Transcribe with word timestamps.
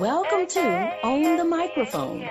Welcome 0.00 0.46
to 0.46 0.96
Own 1.02 1.36
the 1.36 1.44
Microphone. 1.44 2.26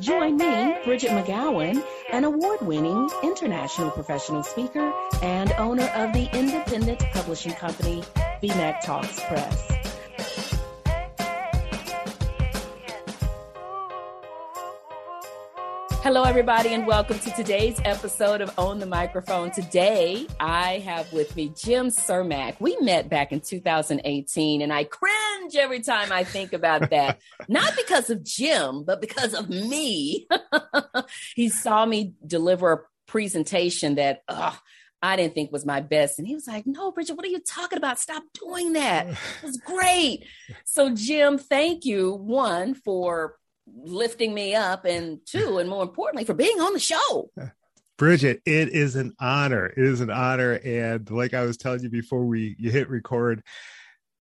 Join 0.00 0.36
me, 0.36 0.76
Bridgett 0.84 1.10
McGowen, 1.10 1.80
an 2.12 2.24
award 2.24 2.60
winning 2.62 3.08
international 3.22 3.92
professional 3.92 4.42
speaker 4.42 4.92
and 5.22 5.52
owner 5.52 5.86
of 5.94 6.12
the 6.12 6.28
independent 6.36 6.98
publishing 7.12 7.52
company, 7.52 8.02
BMcTALKS 8.42 9.28
Press. 9.28 9.72
Hello, 16.02 16.24
everybody, 16.24 16.68
and 16.70 16.86
welcome 16.86 17.18
to 17.20 17.30
today's 17.30 17.80
episode 17.84 18.40
of 18.40 18.52
Own 18.58 18.78
the 18.78 18.86
Microphone. 18.86 19.52
Today, 19.52 20.26
I 20.38 20.78
have 20.80 21.12
with 21.12 21.34
me 21.36 21.52
Jim 21.56 21.88
Cermak. 21.88 22.60
We 22.60 22.76
met 22.80 23.08
back 23.08 23.32
in 23.32 23.40
2018, 23.40 24.62
and 24.62 24.72
I 24.72 24.84
cringe 25.46 25.62
every 25.62 25.80
time 25.80 26.12
I 26.12 26.24
think 26.24 26.52
about 26.52 26.90
that. 26.90 27.20
Not 27.48 27.74
because 27.76 28.10
of 28.10 28.24
Jim, 28.24 28.84
but 28.84 29.00
because 29.00 29.34
of 29.34 29.48
me. 29.48 30.26
he 31.34 31.48
saw 31.48 31.86
me 31.86 32.14
deliver 32.26 32.72
a 32.72 32.78
presentation 33.06 33.96
that, 33.96 34.22
ugh, 34.28 34.54
I 35.02 35.16
didn't 35.16 35.34
think 35.34 35.52
was 35.52 35.66
my 35.66 35.80
best. 35.80 36.18
And 36.18 36.26
he 36.26 36.34
was 36.34 36.46
like, 36.46 36.66
No, 36.66 36.90
Bridgett, 36.90 37.16
what 37.16 37.26
are 37.26 37.30
you 37.30 37.40
talking 37.40 37.78
about? 37.78 37.98
Stop 37.98 38.22
doing 38.34 38.72
that. 38.74 39.06
It 39.42 39.46
was 39.46 39.58
great. 39.58 40.24
So, 40.64 40.94
Jim, 40.94 41.38
thank 41.38 41.84
you, 41.84 42.14
one, 42.14 42.74
for 42.74 43.36
lifting 43.66 44.32
me 44.32 44.54
up 44.54 44.84
and 44.84 45.18
two 45.26 45.58
and 45.58 45.68
more 45.68 45.82
importantly 45.82 46.24
for 46.24 46.34
being 46.34 46.60
on 46.60 46.72
the 46.72 46.78
show 46.78 47.28
bridgett 47.98 48.40
it 48.46 48.68
is 48.68 48.94
an 48.94 49.12
honor 49.18 49.66
it 49.66 49.84
is 49.84 50.00
an 50.00 50.08
honor 50.08 50.52
and 50.64 51.10
like 51.10 51.34
i 51.34 51.42
was 51.42 51.56
telling 51.56 51.82
you 51.82 51.88
before 51.88 52.24
we 52.24 52.54
you 52.60 52.70
hit 52.70 52.88
record 52.88 53.42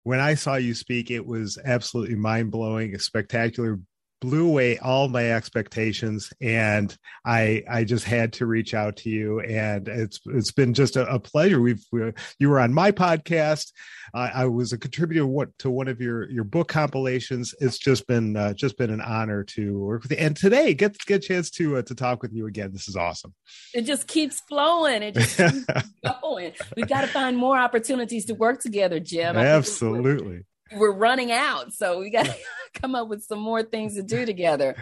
when 0.08 0.20
i 0.20 0.32
saw 0.32 0.54
you 0.54 0.72
speak 0.72 1.10
it 1.10 1.26
was 1.26 1.58
absolutely 1.66 2.14
mind-blowing 2.14 2.94
a 2.94 2.98
spectacular 2.98 3.78
blew 4.20 4.46
away 4.48 4.78
all 4.78 5.08
my 5.08 5.32
expectations 5.32 6.32
and 6.40 6.96
i 7.24 7.62
i 7.70 7.84
just 7.84 8.04
had 8.04 8.32
to 8.32 8.46
reach 8.46 8.74
out 8.74 8.96
to 8.96 9.10
you 9.10 9.40
and 9.40 9.88
it's 9.88 10.20
it's 10.26 10.52
been 10.52 10.74
just 10.74 10.96
a, 10.96 11.06
a 11.12 11.18
pleasure. 11.18 11.60
We've 11.60 11.84
we, 11.92 12.12
you 12.38 12.48
were 12.48 12.60
on 12.60 12.72
my 12.72 12.92
podcast. 12.92 13.72
Uh, 14.14 14.30
i 14.34 14.46
was 14.46 14.72
a 14.72 14.78
contributor 14.78 15.26
what, 15.26 15.56
to 15.58 15.70
one 15.70 15.88
of 15.88 16.00
your 16.00 16.28
your 16.30 16.44
book 16.44 16.68
compilations. 16.68 17.54
It's 17.60 17.78
just 17.78 18.06
been 18.06 18.36
uh, 18.36 18.54
just 18.54 18.78
been 18.78 18.90
an 18.90 19.00
honor 19.00 19.44
to 19.44 19.78
work 19.78 20.02
with 20.02 20.12
you. 20.12 20.18
And 20.18 20.36
today 20.36 20.74
get 20.74 20.96
get 21.06 21.24
a 21.24 21.26
chance 21.26 21.50
to 21.52 21.78
uh, 21.78 21.82
to 21.82 21.94
talk 21.94 22.22
with 22.22 22.32
you 22.32 22.46
again. 22.46 22.72
This 22.72 22.88
is 22.88 22.96
awesome. 22.96 23.34
It 23.74 23.82
just 23.82 24.06
keeps 24.06 24.40
flowing. 24.40 25.02
It 25.02 25.14
just 25.14 25.36
keeps 25.36 25.64
going. 26.22 26.52
We've 26.76 26.88
got 26.88 27.02
to 27.02 27.08
find 27.08 27.36
more 27.36 27.58
opportunities 27.58 28.26
to 28.26 28.34
work 28.34 28.60
together 28.60 29.00
jim. 29.00 29.36
Absolutely 29.36 30.44
we're 30.76 30.92
running 30.92 31.32
out. 31.32 31.72
So 31.72 32.00
we 32.00 32.10
got 32.10 32.26
to 32.26 32.36
come 32.74 32.94
up 32.94 33.08
with 33.08 33.22
some 33.24 33.38
more 33.38 33.62
things 33.62 33.94
to 33.94 34.02
do 34.02 34.26
together. 34.26 34.76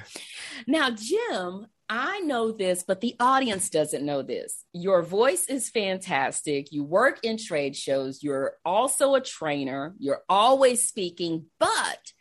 Now, 0.67 0.91
Jim, 0.91 1.67
I 1.89 2.21
know 2.21 2.51
this, 2.51 2.83
but 2.83 3.01
the 3.01 3.15
audience 3.21 3.71
doesn't 3.71 4.05
know 4.05 4.23
this. 4.23 4.65
Your 4.73 5.03
voice 5.03 5.47
is 5.47 5.71
fantastic. 5.71 6.73
You 6.73 6.83
work 6.83 7.21
in 7.23 7.39
trade 7.39 7.77
shows. 7.77 8.23
You're 8.23 8.55
also 8.65 9.15
a 9.15 9.21
trainer. 9.21 9.95
You're 9.99 10.23
always 10.29 10.89
speaking, 10.89 11.47
but 11.61 12.13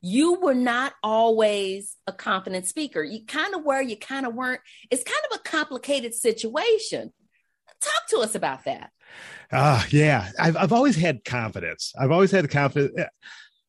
you 0.00 0.40
were 0.40 0.54
not 0.54 0.94
always 1.04 1.96
a 2.08 2.12
confident 2.12 2.66
speaker. 2.66 3.02
You 3.04 3.24
kind 3.24 3.54
of 3.54 3.64
were, 3.64 3.80
you 3.80 3.96
kind 3.96 4.26
of 4.26 4.34
weren't. 4.34 4.60
It's 4.90 5.04
kind 5.04 5.24
of 5.30 5.38
a 5.38 5.48
complicated 5.48 6.14
situation. 6.14 7.12
Talk 7.80 8.08
to 8.10 8.18
us 8.18 8.34
about 8.34 8.64
that. 8.64 8.90
Uh, 9.52 9.82
yeah, 9.90 10.30
I've 10.38 10.56
I've 10.56 10.72
always 10.72 10.96
had 10.96 11.24
confidence. 11.24 11.92
I've 11.98 12.10
always 12.10 12.30
had 12.30 12.44
the 12.44 12.48
confidence. 12.48 12.92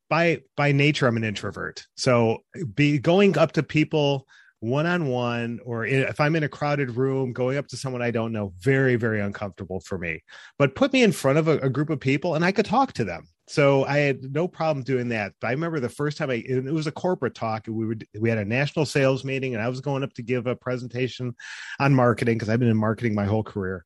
By 0.09 0.41
by 0.55 0.71
nature, 0.71 1.07
I'm 1.07 1.17
an 1.17 1.23
introvert. 1.23 1.85
So 1.95 2.43
be 2.73 2.99
going 2.99 3.37
up 3.37 3.51
to 3.53 3.63
people 3.63 4.25
one 4.59 4.85
on 4.85 5.07
one, 5.07 5.59
or 5.65 5.85
if 5.85 6.21
I'm 6.21 6.37
in 6.37 6.43
a 6.43 6.49
crowded 6.49 6.95
room, 6.95 7.33
going 7.33 7.57
up 7.57 7.67
to 7.67 7.77
someone 7.77 8.01
I 8.01 8.11
don't 8.11 8.31
know, 8.31 8.53
very 8.59 8.95
very 8.95 9.19
uncomfortable 9.19 9.81
for 9.81 9.97
me. 9.97 10.23
But 10.57 10.75
put 10.75 10.93
me 10.93 11.03
in 11.03 11.11
front 11.11 11.38
of 11.38 11.47
a, 11.49 11.57
a 11.59 11.69
group 11.69 11.89
of 11.89 11.99
people, 11.99 12.35
and 12.35 12.45
I 12.45 12.53
could 12.53 12.66
talk 12.66 12.93
to 12.93 13.03
them. 13.03 13.27
So 13.47 13.83
I 13.85 13.97
had 13.97 14.33
no 14.33 14.47
problem 14.47 14.85
doing 14.85 15.09
that. 15.09 15.33
But 15.41 15.47
I 15.47 15.51
remember 15.51 15.81
the 15.81 15.89
first 15.89 16.17
time 16.17 16.29
I 16.29 16.35
it 16.35 16.63
was 16.63 16.88
a 16.88 16.93
corporate 16.93 17.35
talk. 17.35 17.66
We 17.67 17.85
would 17.85 18.07
we 18.17 18.29
had 18.29 18.38
a 18.38 18.45
national 18.45 18.85
sales 18.85 19.25
meeting, 19.25 19.53
and 19.53 19.61
I 19.61 19.67
was 19.67 19.81
going 19.81 20.03
up 20.03 20.13
to 20.13 20.22
give 20.22 20.47
a 20.47 20.55
presentation 20.55 21.35
on 21.79 21.93
marketing 21.93 22.35
because 22.35 22.47
I've 22.47 22.59
been 22.59 22.69
in 22.69 22.77
marketing 22.77 23.16
my 23.16 23.25
whole 23.25 23.43
career, 23.43 23.83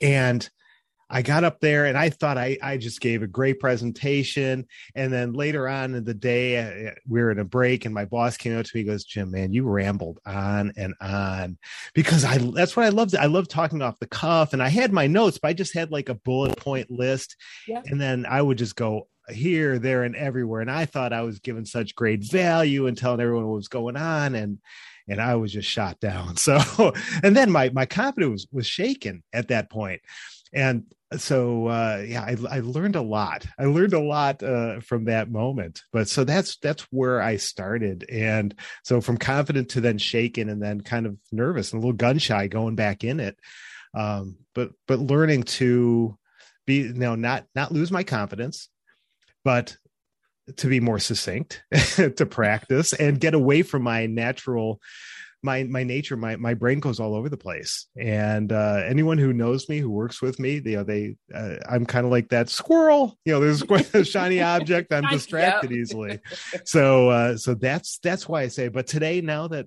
and 0.00 0.48
I 1.08 1.22
got 1.22 1.44
up 1.44 1.60
there 1.60 1.86
and 1.86 1.96
I 1.96 2.10
thought 2.10 2.36
I, 2.36 2.58
I 2.60 2.76
just 2.78 3.00
gave 3.00 3.22
a 3.22 3.28
great 3.28 3.60
presentation. 3.60 4.66
And 4.94 5.12
then 5.12 5.32
later 5.34 5.68
on 5.68 5.94
in 5.94 6.04
the 6.04 6.14
day, 6.14 6.58
uh, 6.88 6.90
we 7.06 7.20
were 7.20 7.30
in 7.30 7.38
a 7.38 7.44
break 7.44 7.84
and 7.84 7.94
my 7.94 8.04
boss 8.04 8.36
came 8.36 8.58
up 8.58 8.66
to 8.66 8.76
me 8.76 8.82
goes, 8.82 9.04
Jim, 9.04 9.30
man, 9.30 9.52
you 9.52 9.64
rambled 9.64 10.18
on 10.26 10.72
and 10.76 10.94
on 11.00 11.58
because 11.94 12.24
I, 12.24 12.38
that's 12.38 12.76
what 12.76 12.86
I 12.86 12.88
loved. 12.88 13.14
I 13.14 13.26
love 13.26 13.46
talking 13.46 13.82
off 13.82 14.00
the 14.00 14.08
cuff 14.08 14.52
and 14.52 14.62
I 14.62 14.68
had 14.68 14.92
my 14.92 15.06
notes, 15.06 15.38
but 15.38 15.48
I 15.48 15.52
just 15.52 15.74
had 15.74 15.92
like 15.92 16.08
a 16.08 16.14
bullet 16.14 16.56
point 16.56 16.90
list. 16.90 17.36
Yeah. 17.68 17.82
And 17.86 18.00
then 18.00 18.26
I 18.28 18.42
would 18.42 18.58
just 18.58 18.74
go 18.74 19.06
here, 19.28 19.78
there, 19.78 20.02
and 20.02 20.16
everywhere. 20.16 20.60
And 20.60 20.70
I 20.70 20.86
thought 20.86 21.12
I 21.12 21.22
was 21.22 21.38
giving 21.38 21.64
such 21.64 21.94
great 21.94 22.24
value 22.24 22.86
and 22.88 22.98
telling 22.98 23.20
everyone 23.20 23.46
what 23.46 23.56
was 23.56 23.68
going 23.68 23.96
on. 23.96 24.34
And, 24.34 24.58
and 25.08 25.20
I 25.20 25.36
was 25.36 25.52
just 25.52 25.68
shot 25.68 26.00
down. 26.00 26.36
So, 26.46 26.92
and 27.22 27.36
then 27.36 27.50
my, 27.50 27.70
my 27.70 27.86
confidence 27.86 28.32
was, 28.32 28.46
was 28.50 28.66
shaken 28.66 29.22
at 29.32 29.48
that 29.48 29.70
point 29.70 30.00
and 30.52 30.84
so 31.16 31.68
uh, 31.68 32.04
yeah 32.06 32.22
I, 32.22 32.36
I, 32.50 32.60
learned 32.60 32.96
a 32.96 33.02
lot. 33.02 33.46
I 33.58 33.66
learned 33.66 33.94
a 33.94 34.00
lot 34.00 34.42
uh, 34.42 34.80
from 34.80 35.04
that 35.04 35.30
moment. 35.30 35.82
But 35.92 36.08
so 36.08 36.24
that's 36.24 36.56
that's 36.56 36.82
where 36.90 37.20
i 37.22 37.36
started. 37.36 38.04
And 38.10 38.54
so 38.82 39.00
from 39.00 39.16
confident 39.16 39.70
to 39.70 39.80
then 39.80 39.98
shaken 39.98 40.48
and 40.48 40.62
then 40.62 40.80
kind 40.80 41.06
of 41.06 41.16
nervous 41.30 41.72
and 41.72 41.82
a 41.82 41.86
little 41.86 41.96
gun 41.96 42.18
shy 42.18 42.48
going 42.48 42.74
back 42.74 43.04
in 43.04 43.20
it. 43.20 43.38
Um, 43.94 44.36
but 44.54 44.70
but 44.88 44.98
learning 44.98 45.44
to 45.44 46.18
be 46.66 46.82
you 46.82 46.94
know 46.94 47.14
not 47.14 47.46
not 47.54 47.72
lose 47.72 47.92
my 47.92 48.02
confidence 48.02 48.68
but 49.44 49.76
to 50.56 50.68
be 50.68 50.80
more 50.80 50.98
succinct 50.98 51.62
to 51.96 52.26
practice 52.26 52.92
and 52.92 53.20
get 53.20 53.34
away 53.34 53.62
from 53.62 53.82
my 53.82 54.06
natural 54.06 54.80
my 55.46 55.64
my 55.64 55.82
nature 55.82 56.16
my 56.16 56.36
my 56.36 56.52
brain 56.52 56.80
goes 56.80 57.00
all 57.00 57.14
over 57.14 57.30
the 57.30 57.38
place. 57.38 57.86
And 57.98 58.52
uh 58.52 58.82
anyone 58.84 59.16
who 59.16 59.32
knows 59.32 59.68
me 59.68 59.78
who 59.78 59.90
works 59.90 60.20
with 60.20 60.38
me 60.38 60.60
you 60.62 60.76
know 60.76 60.84
they 60.84 61.16
uh, 61.34 61.56
i'm 61.68 61.86
kind 61.86 62.04
of 62.04 62.12
like 62.12 62.28
that 62.28 62.50
squirrel 62.50 63.16
you 63.24 63.32
know 63.32 63.40
there's 63.40 63.62
a 63.94 64.04
shiny 64.14 64.42
object 64.42 64.92
i'm 64.92 65.06
distracted 65.10 65.72
easily. 65.72 66.20
So 66.64 67.08
uh 67.08 67.36
so 67.38 67.54
that's 67.54 67.98
that's 68.02 68.28
why 68.28 68.42
i 68.42 68.48
say 68.48 68.68
but 68.68 68.86
today 68.86 69.22
now 69.22 69.48
that 69.48 69.66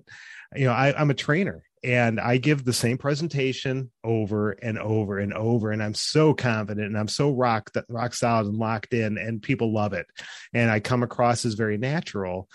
you 0.54 0.66
know 0.66 0.72
I, 0.72 0.94
i'm 0.96 1.10
a 1.10 1.14
trainer 1.14 1.64
and 1.82 2.20
I 2.20 2.36
give 2.36 2.64
the 2.64 2.72
same 2.72 2.98
presentation 2.98 3.90
over 4.04 4.50
and 4.50 4.78
over 4.78 5.18
and 5.18 5.32
over, 5.32 5.70
and 5.70 5.82
I'm 5.82 5.94
so 5.94 6.34
confident 6.34 6.86
and 6.88 6.98
I'm 6.98 7.08
so 7.08 7.30
rock 7.30 7.70
rock 7.88 8.12
solid 8.14 8.48
and 8.48 8.56
locked 8.56 8.92
in, 8.92 9.16
and 9.16 9.42
people 9.42 9.72
love 9.72 9.94
it, 9.94 10.06
and 10.52 10.70
I 10.70 10.80
come 10.80 11.02
across 11.02 11.44
as 11.44 11.54
very 11.54 11.78
natural, 11.78 12.48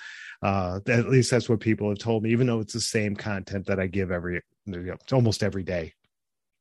uh, 0.45 0.79
at 0.87 1.09
least 1.09 1.31
that's 1.31 1.49
what 1.49 1.59
people 1.59 1.89
have 1.89 1.97
told 1.97 2.21
me, 2.21 2.29
even 2.29 2.45
though 2.45 2.59
it's 2.59 2.73
the 2.73 2.79
same 2.79 3.15
content 3.15 3.65
that 3.65 3.79
I 3.79 3.87
give 3.87 4.11
every, 4.11 4.41
you 4.67 4.77
know, 4.77 4.95
almost 5.11 5.41
every 5.41 5.63
day. 5.63 5.93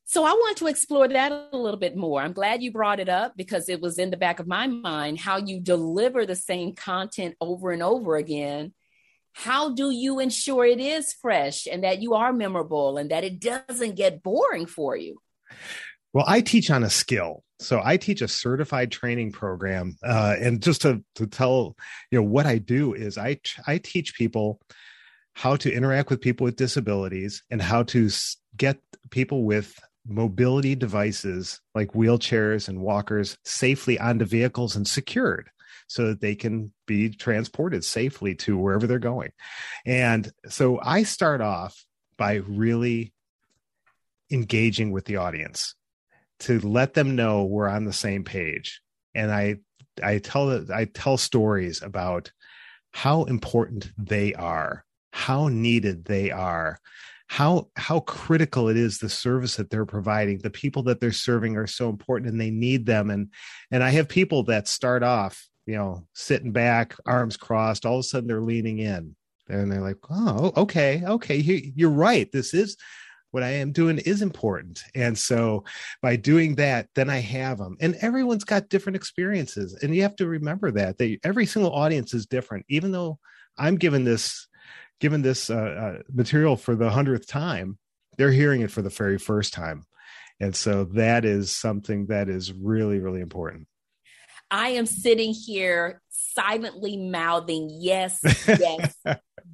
So 0.06 0.24
I 0.24 0.32
want 0.32 0.56
to 0.58 0.68
explore 0.68 1.06
that 1.06 1.50
a 1.52 1.56
little 1.56 1.78
bit 1.78 1.94
more. 1.94 2.22
I'm 2.22 2.32
glad 2.32 2.62
you 2.62 2.72
brought 2.72 2.98
it 2.98 3.10
up 3.10 3.34
because 3.36 3.68
it 3.68 3.82
was 3.82 3.98
in 3.98 4.10
the 4.10 4.16
back 4.16 4.40
of 4.40 4.46
my 4.46 4.66
mind 4.66 5.18
how 5.18 5.36
you 5.36 5.60
deliver 5.60 6.24
the 6.24 6.34
same 6.34 6.74
content 6.74 7.34
over 7.42 7.72
and 7.72 7.82
over 7.82 8.16
again. 8.16 8.72
How 9.34 9.74
do 9.74 9.90
you 9.90 10.18
ensure 10.18 10.64
it 10.64 10.80
is 10.80 11.12
fresh 11.12 11.66
and 11.66 11.84
that 11.84 12.00
you 12.00 12.14
are 12.14 12.32
memorable 12.32 12.96
and 12.96 13.10
that 13.10 13.24
it 13.24 13.38
doesn't 13.38 13.96
get 13.96 14.22
boring 14.22 14.64
for 14.64 14.96
you? 14.96 15.20
Well, 16.14 16.24
I 16.28 16.40
teach 16.40 16.70
on 16.70 16.84
a 16.84 16.90
skill. 16.90 17.42
So 17.58 17.80
I 17.84 17.96
teach 17.96 18.22
a 18.22 18.28
certified 18.28 18.92
training 18.92 19.32
program. 19.32 19.96
Uh, 20.02 20.36
and 20.40 20.62
just 20.62 20.82
to, 20.82 21.04
to 21.16 21.26
tell, 21.26 21.76
you 22.10 22.18
know, 22.18 22.22
what 22.22 22.46
I 22.46 22.58
do 22.58 22.94
is 22.94 23.18
I, 23.18 23.40
I 23.66 23.78
teach 23.78 24.14
people 24.14 24.60
how 25.34 25.56
to 25.56 25.72
interact 25.72 26.10
with 26.10 26.20
people 26.20 26.44
with 26.44 26.56
disabilities 26.56 27.42
and 27.50 27.60
how 27.60 27.82
to 27.84 28.08
get 28.56 28.78
people 29.10 29.42
with 29.42 29.78
mobility 30.06 30.76
devices 30.76 31.60
like 31.74 31.92
wheelchairs 31.92 32.68
and 32.68 32.80
walkers 32.80 33.36
safely 33.44 33.98
onto 33.98 34.24
vehicles 34.24 34.76
and 34.76 34.86
secured 34.86 35.50
so 35.88 36.06
that 36.08 36.20
they 36.20 36.34
can 36.36 36.72
be 36.86 37.10
transported 37.10 37.84
safely 37.84 38.34
to 38.34 38.56
wherever 38.56 38.86
they're 38.86 38.98
going. 38.98 39.30
And 39.84 40.30
so 40.48 40.78
I 40.80 41.02
start 41.02 41.40
off 41.40 41.84
by 42.16 42.34
really 42.34 43.12
engaging 44.30 44.92
with 44.92 45.06
the 45.06 45.16
audience 45.16 45.74
to 46.44 46.60
let 46.60 46.94
them 46.94 47.16
know 47.16 47.44
we're 47.44 47.68
on 47.68 47.84
the 47.84 47.92
same 47.92 48.24
page. 48.24 48.80
And 49.14 49.30
I 49.30 49.56
I 50.02 50.18
tell 50.18 50.66
I 50.72 50.86
tell 50.86 51.16
stories 51.16 51.82
about 51.82 52.32
how 52.92 53.24
important 53.24 53.90
they 53.98 54.34
are, 54.34 54.84
how 55.12 55.48
needed 55.48 56.04
they 56.04 56.30
are, 56.30 56.78
how 57.28 57.68
how 57.76 58.00
critical 58.00 58.68
it 58.68 58.76
is 58.76 58.98
the 58.98 59.08
service 59.08 59.56
that 59.56 59.70
they're 59.70 59.86
providing. 59.86 60.38
The 60.38 60.50
people 60.50 60.82
that 60.84 61.00
they're 61.00 61.12
serving 61.12 61.56
are 61.56 61.66
so 61.66 61.88
important 61.88 62.30
and 62.30 62.40
they 62.40 62.50
need 62.50 62.86
them. 62.86 63.10
And 63.10 63.30
and 63.70 63.82
I 63.82 63.90
have 63.90 64.08
people 64.08 64.44
that 64.44 64.68
start 64.68 65.02
off 65.02 65.48
you 65.66 65.76
know, 65.76 66.06
sitting 66.12 66.52
back, 66.52 66.94
arms 67.06 67.36
crossed. 67.36 67.86
All 67.86 67.94
of 67.94 68.00
a 68.00 68.02
sudden, 68.02 68.28
they're 68.28 68.40
leaning 68.40 68.78
in, 68.78 69.16
and 69.48 69.72
they're 69.72 69.80
like, 69.80 69.96
"Oh, 70.10 70.52
okay, 70.56 71.02
okay, 71.06 71.36
you're 71.36 71.90
right. 71.90 72.30
This 72.30 72.54
is 72.54 72.76
what 73.34 73.42
I 73.42 73.50
am 73.50 73.72
doing 73.72 73.98
is 73.98 74.22
important." 74.22 74.82
And 74.94 75.18
so, 75.18 75.64
by 76.00 76.16
doing 76.16 76.54
that, 76.54 76.88
then 76.94 77.10
I 77.10 77.18
have 77.18 77.58
them. 77.58 77.76
And 77.80 77.96
everyone's 77.96 78.44
got 78.44 78.70
different 78.70 78.96
experiences, 78.96 79.78
and 79.82 79.94
you 79.94 80.02
have 80.02 80.16
to 80.16 80.26
remember 80.26 80.70
that 80.70 80.98
that 80.98 81.18
every 81.22 81.44
single 81.44 81.72
audience 81.72 82.14
is 82.14 82.26
different. 82.26 82.64
Even 82.68 82.92
though 82.92 83.18
I'm 83.58 83.76
given 83.76 84.04
this 84.04 84.48
given 85.00 85.22
this 85.22 85.50
uh, 85.50 85.54
uh, 85.54 86.02
material 86.12 86.56
for 86.56 86.74
the 86.74 86.90
hundredth 86.90 87.26
time, 87.26 87.78
they're 88.16 88.32
hearing 88.32 88.62
it 88.62 88.70
for 88.70 88.82
the 88.82 88.88
very 88.88 89.18
first 89.18 89.52
time. 89.52 89.84
And 90.40 90.54
so 90.54 90.84
that 90.94 91.24
is 91.24 91.54
something 91.54 92.06
that 92.06 92.28
is 92.28 92.52
really, 92.52 92.98
really 92.98 93.20
important. 93.20 93.66
I 94.50 94.70
am 94.70 94.86
sitting 94.86 95.32
here 95.32 96.00
silently 96.10 96.96
mouthing, 96.96 97.68
yes, 97.70 98.20
yes, 98.48 98.94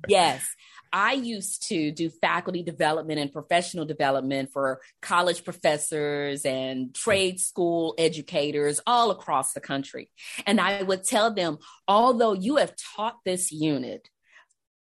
yes. 0.09 0.55
I 0.93 1.13
used 1.13 1.69
to 1.69 1.93
do 1.93 2.11
faculty 2.11 2.63
development 2.63 3.21
and 3.21 3.33
professional 3.33 3.85
development 3.85 4.53
for 4.53 4.81
college 5.01 5.45
professors 5.45 6.45
and 6.45 6.95
trade 6.95 7.41
school 7.41 7.95
educators 7.99 8.81
all 8.87 9.11
across 9.11 9.53
the 9.53 9.61
country. 9.61 10.11
And 10.47 10.61
I 10.61 10.83
would 10.83 11.05
tell 11.05 11.33
them, 11.33 11.59
although 11.87 12.33
you 12.33 12.57
have 12.57 12.75
taught 12.97 13.19
this 13.25 13.53
unit 13.53 14.09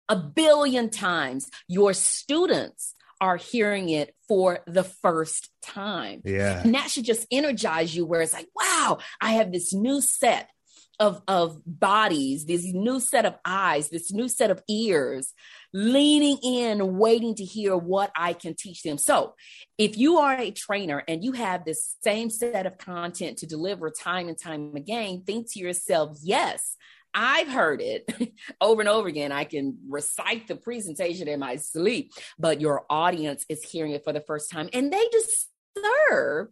a 0.09 0.17
billion 0.17 0.91
times, 0.91 1.51
your 1.69 1.93
students 1.93 2.95
are 3.21 3.37
hearing 3.37 3.89
it 3.89 4.15
for 4.29 4.61
the 4.67 4.85
first 4.85 5.51
time. 5.63 6.21
Yeah. 6.25 6.63
And 6.63 6.75
that 6.75 6.91
should 6.91 7.05
just 7.05 7.27
energize 7.31 7.97
you 7.97 8.05
where 8.05 8.21
it's 8.21 8.33
like, 8.33 8.49
wow, 8.55 8.99
I 9.21 9.33
have 9.33 9.53
this 9.53 9.73
new 9.73 10.01
set 10.01 10.49
of, 10.99 11.23
of 11.29 11.61
bodies, 11.67 12.47
this 12.47 12.65
new 12.65 13.01
set 13.01 13.27
of 13.27 13.35
eyes, 13.45 13.91
this 13.91 14.13
new 14.13 14.29
set 14.29 14.51
of 14.51 14.63
ears 14.69 15.33
leaning 15.73 16.39
in, 16.43 16.97
waiting 16.97 17.35
to 17.35 17.45
hear 17.45 17.77
what 17.77 18.11
I 18.17 18.33
can 18.33 18.55
teach 18.55 18.83
them. 18.83 18.99
So, 18.99 19.35
if 19.77 19.99
you 19.99 20.19
are 20.19 20.39
a 20.39 20.51
trainer 20.51 21.03
and 21.07 21.23
you 21.23 21.33
have 21.33 21.65
this 21.65 21.97
same 22.03 22.31
set 22.31 22.67
of 22.67 22.79
content 22.79 23.39
to 23.39 23.47
deliver 23.47 23.91
time 23.91 24.29
and 24.29 24.39
time 24.39 24.75
again, 24.75 25.23
think 25.27 25.53
to 25.53 25.59
yourself, 25.59 26.17
yes, 26.23 26.77
I've 27.13 27.49
heard 27.49 27.81
it 27.81 28.05
over 28.61 28.81
and 28.81 28.89
over 28.89 29.09
again. 29.09 29.33
I 29.33 29.45
can 29.45 29.79
recite 29.89 30.49
the 30.49 30.57
presentation 30.57 31.29
in 31.29 31.41
my 31.41 31.57
sleep, 31.57 32.13
but 32.39 32.61
your 32.61 32.85
audience 32.91 33.45
is 33.49 33.63
hearing 33.63 33.93
it 33.93 34.05
for 34.05 34.13
the 34.13 34.21
first 34.21 34.51
time 34.51 34.69
and 34.73 34.93
they 34.93 35.09
deserve 35.09 36.49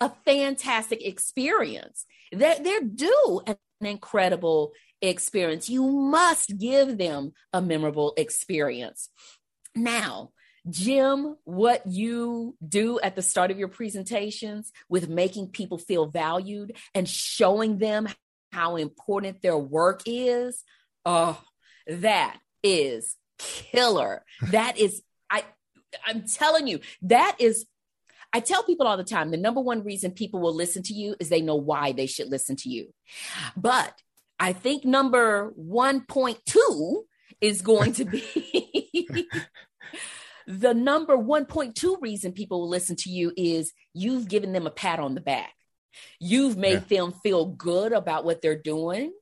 a 0.00 0.12
fantastic 0.24 1.04
experience. 1.04 2.06
They're, 2.32 2.58
they're 2.60 2.80
due 2.82 3.42
an 3.46 3.56
incredible 3.86 4.72
experience. 5.00 5.68
You 5.68 5.82
must 5.84 6.56
give 6.58 6.98
them 6.98 7.32
a 7.52 7.60
memorable 7.60 8.14
experience. 8.16 9.10
Now, 9.74 10.30
Jim, 10.70 11.36
what 11.44 11.86
you 11.86 12.56
do 12.66 12.98
at 13.00 13.16
the 13.16 13.22
start 13.22 13.50
of 13.50 13.58
your 13.58 13.68
presentations 13.68 14.72
with 14.88 15.08
making 15.08 15.48
people 15.48 15.76
feel 15.76 16.06
valued 16.06 16.76
and 16.94 17.08
showing 17.08 17.78
them 17.78 18.08
how 18.50 18.76
important 18.76 19.42
their 19.42 19.58
work 19.58 20.02
is, 20.06 20.62
oh, 21.04 21.38
that 21.86 22.38
is 22.62 23.16
killer. 23.38 24.24
That 24.52 24.78
is, 24.78 25.02
I, 25.28 25.44
I'm 26.06 26.24
telling 26.26 26.66
you, 26.66 26.80
that 27.02 27.36
is 27.40 27.66
I 28.34 28.40
tell 28.40 28.64
people 28.64 28.88
all 28.88 28.96
the 28.96 29.04
time 29.04 29.30
the 29.30 29.36
number 29.36 29.60
one 29.60 29.84
reason 29.84 30.10
people 30.10 30.40
will 30.40 30.54
listen 30.54 30.82
to 30.84 30.92
you 30.92 31.14
is 31.20 31.28
they 31.28 31.40
know 31.40 31.54
why 31.54 31.92
they 31.92 32.06
should 32.06 32.28
listen 32.28 32.56
to 32.56 32.68
you. 32.68 32.92
But 33.56 33.96
I 34.40 34.52
think 34.52 34.84
number 34.84 35.52
1.2 35.56 37.02
is 37.40 37.62
going 37.62 37.92
to 37.92 38.04
be 38.04 39.08
the 40.48 40.74
number 40.74 41.16
1.2 41.16 42.02
reason 42.02 42.32
people 42.32 42.62
will 42.62 42.68
listen 42.68 42.96
to 42.96 43.10
you 43.10 43.32
is 43.36 43.72
you've 43.92 44.28
given 44.28 44.52
them 44.52 44.66
a 44.66 44.70
pat 44.70 44.98
on 44.98 45.14
the 45.14 45.20
back. 45.20 45.54
You've 46.18 46.56
made 46.56 46.84
yeah. 46.88 46.98
them 46.98 47.12
feel 47.22 47.46
good 47.46 47.92
about 47.92 48.24
what 48.24 48.42
they're 48.42 48.60
doing 48.60 49.12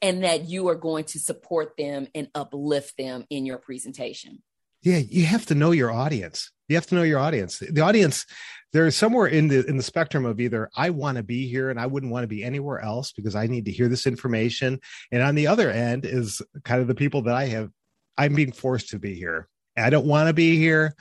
and 0.00 0.22
that 0.22 0.48
you 0.48 0.68
are 0.68 0.76
going 0.76 1.04
to 1.06 1.18
support 1.18 1.72
them 1.76 2.06
and 2.14 2.28
uplift 2.32 2.96
them 2.96 3.24
in 3.28 3.44
your 3.44 3.58
presentation. 3.58 4.40
Yeah, 4.82 4.98
you 4.98 5.26
have 5.26 5.46
to 5.46 5.54
know 5.54 5.70
your 5.70 5.92
audience. 5.92 6.50
You 6.68 6.76
have 6.76 6.86
to 6.86 6.94
know 6.94 7.02
your 7.02 7.18
audience. 7.18 7.58
The 7.58 7.82
audience, 7.82 8.26
there's 8.72 8.96
somewhere 8.96 9.26
in 9.26 9.48
the 9.48 9.64
in 9.66 9.76
the 9.76 9.82
spectrum 9.82 10.24
of 10.24 10.40
either 10.40 10.70
I 10.76 10.90
want 10.90 11.18
to 11.18 11.22
be 11.22 11.46
here 11.46 11.70
and 11.70 11.78
I 11.78 11.86
wouldn't 11.86 12.10
want 12.10 12.24
to 12.24 12.28
be 12.28 12.42
anywhere 12.42 12.80
else 12.80 13.12
because 13.12 13.34
I 13.34 13.46
need 13.46 13.66
to 13.66 13.72
hear 13.72 13.88
this 13.88 14.06
information. 14.06 14.80
And 15.12 15.22
on 15.22 15.34
the 15.34 15.46
other 15.46 15.70
end 15.70 16.04
is 16.04 16.42
kind 16.64 16.80
of 16.80 16.88
the 16.88 16.94
people 16.94 17.22
that 17.22 17.34
I 17.34 17.46
have 17.46 17.70
I'm 18.18 18.34
being 18.34 18.52
forced 18.52 18.90
to 18.90 18.98
be 18.98 19.14
here. 19.14 19.48
I 19.76 19.90
don't 19.90 20.06
want 20.06 20.28
to 20.28 20.34
be 20.34 20.56
here. 20.56 20.94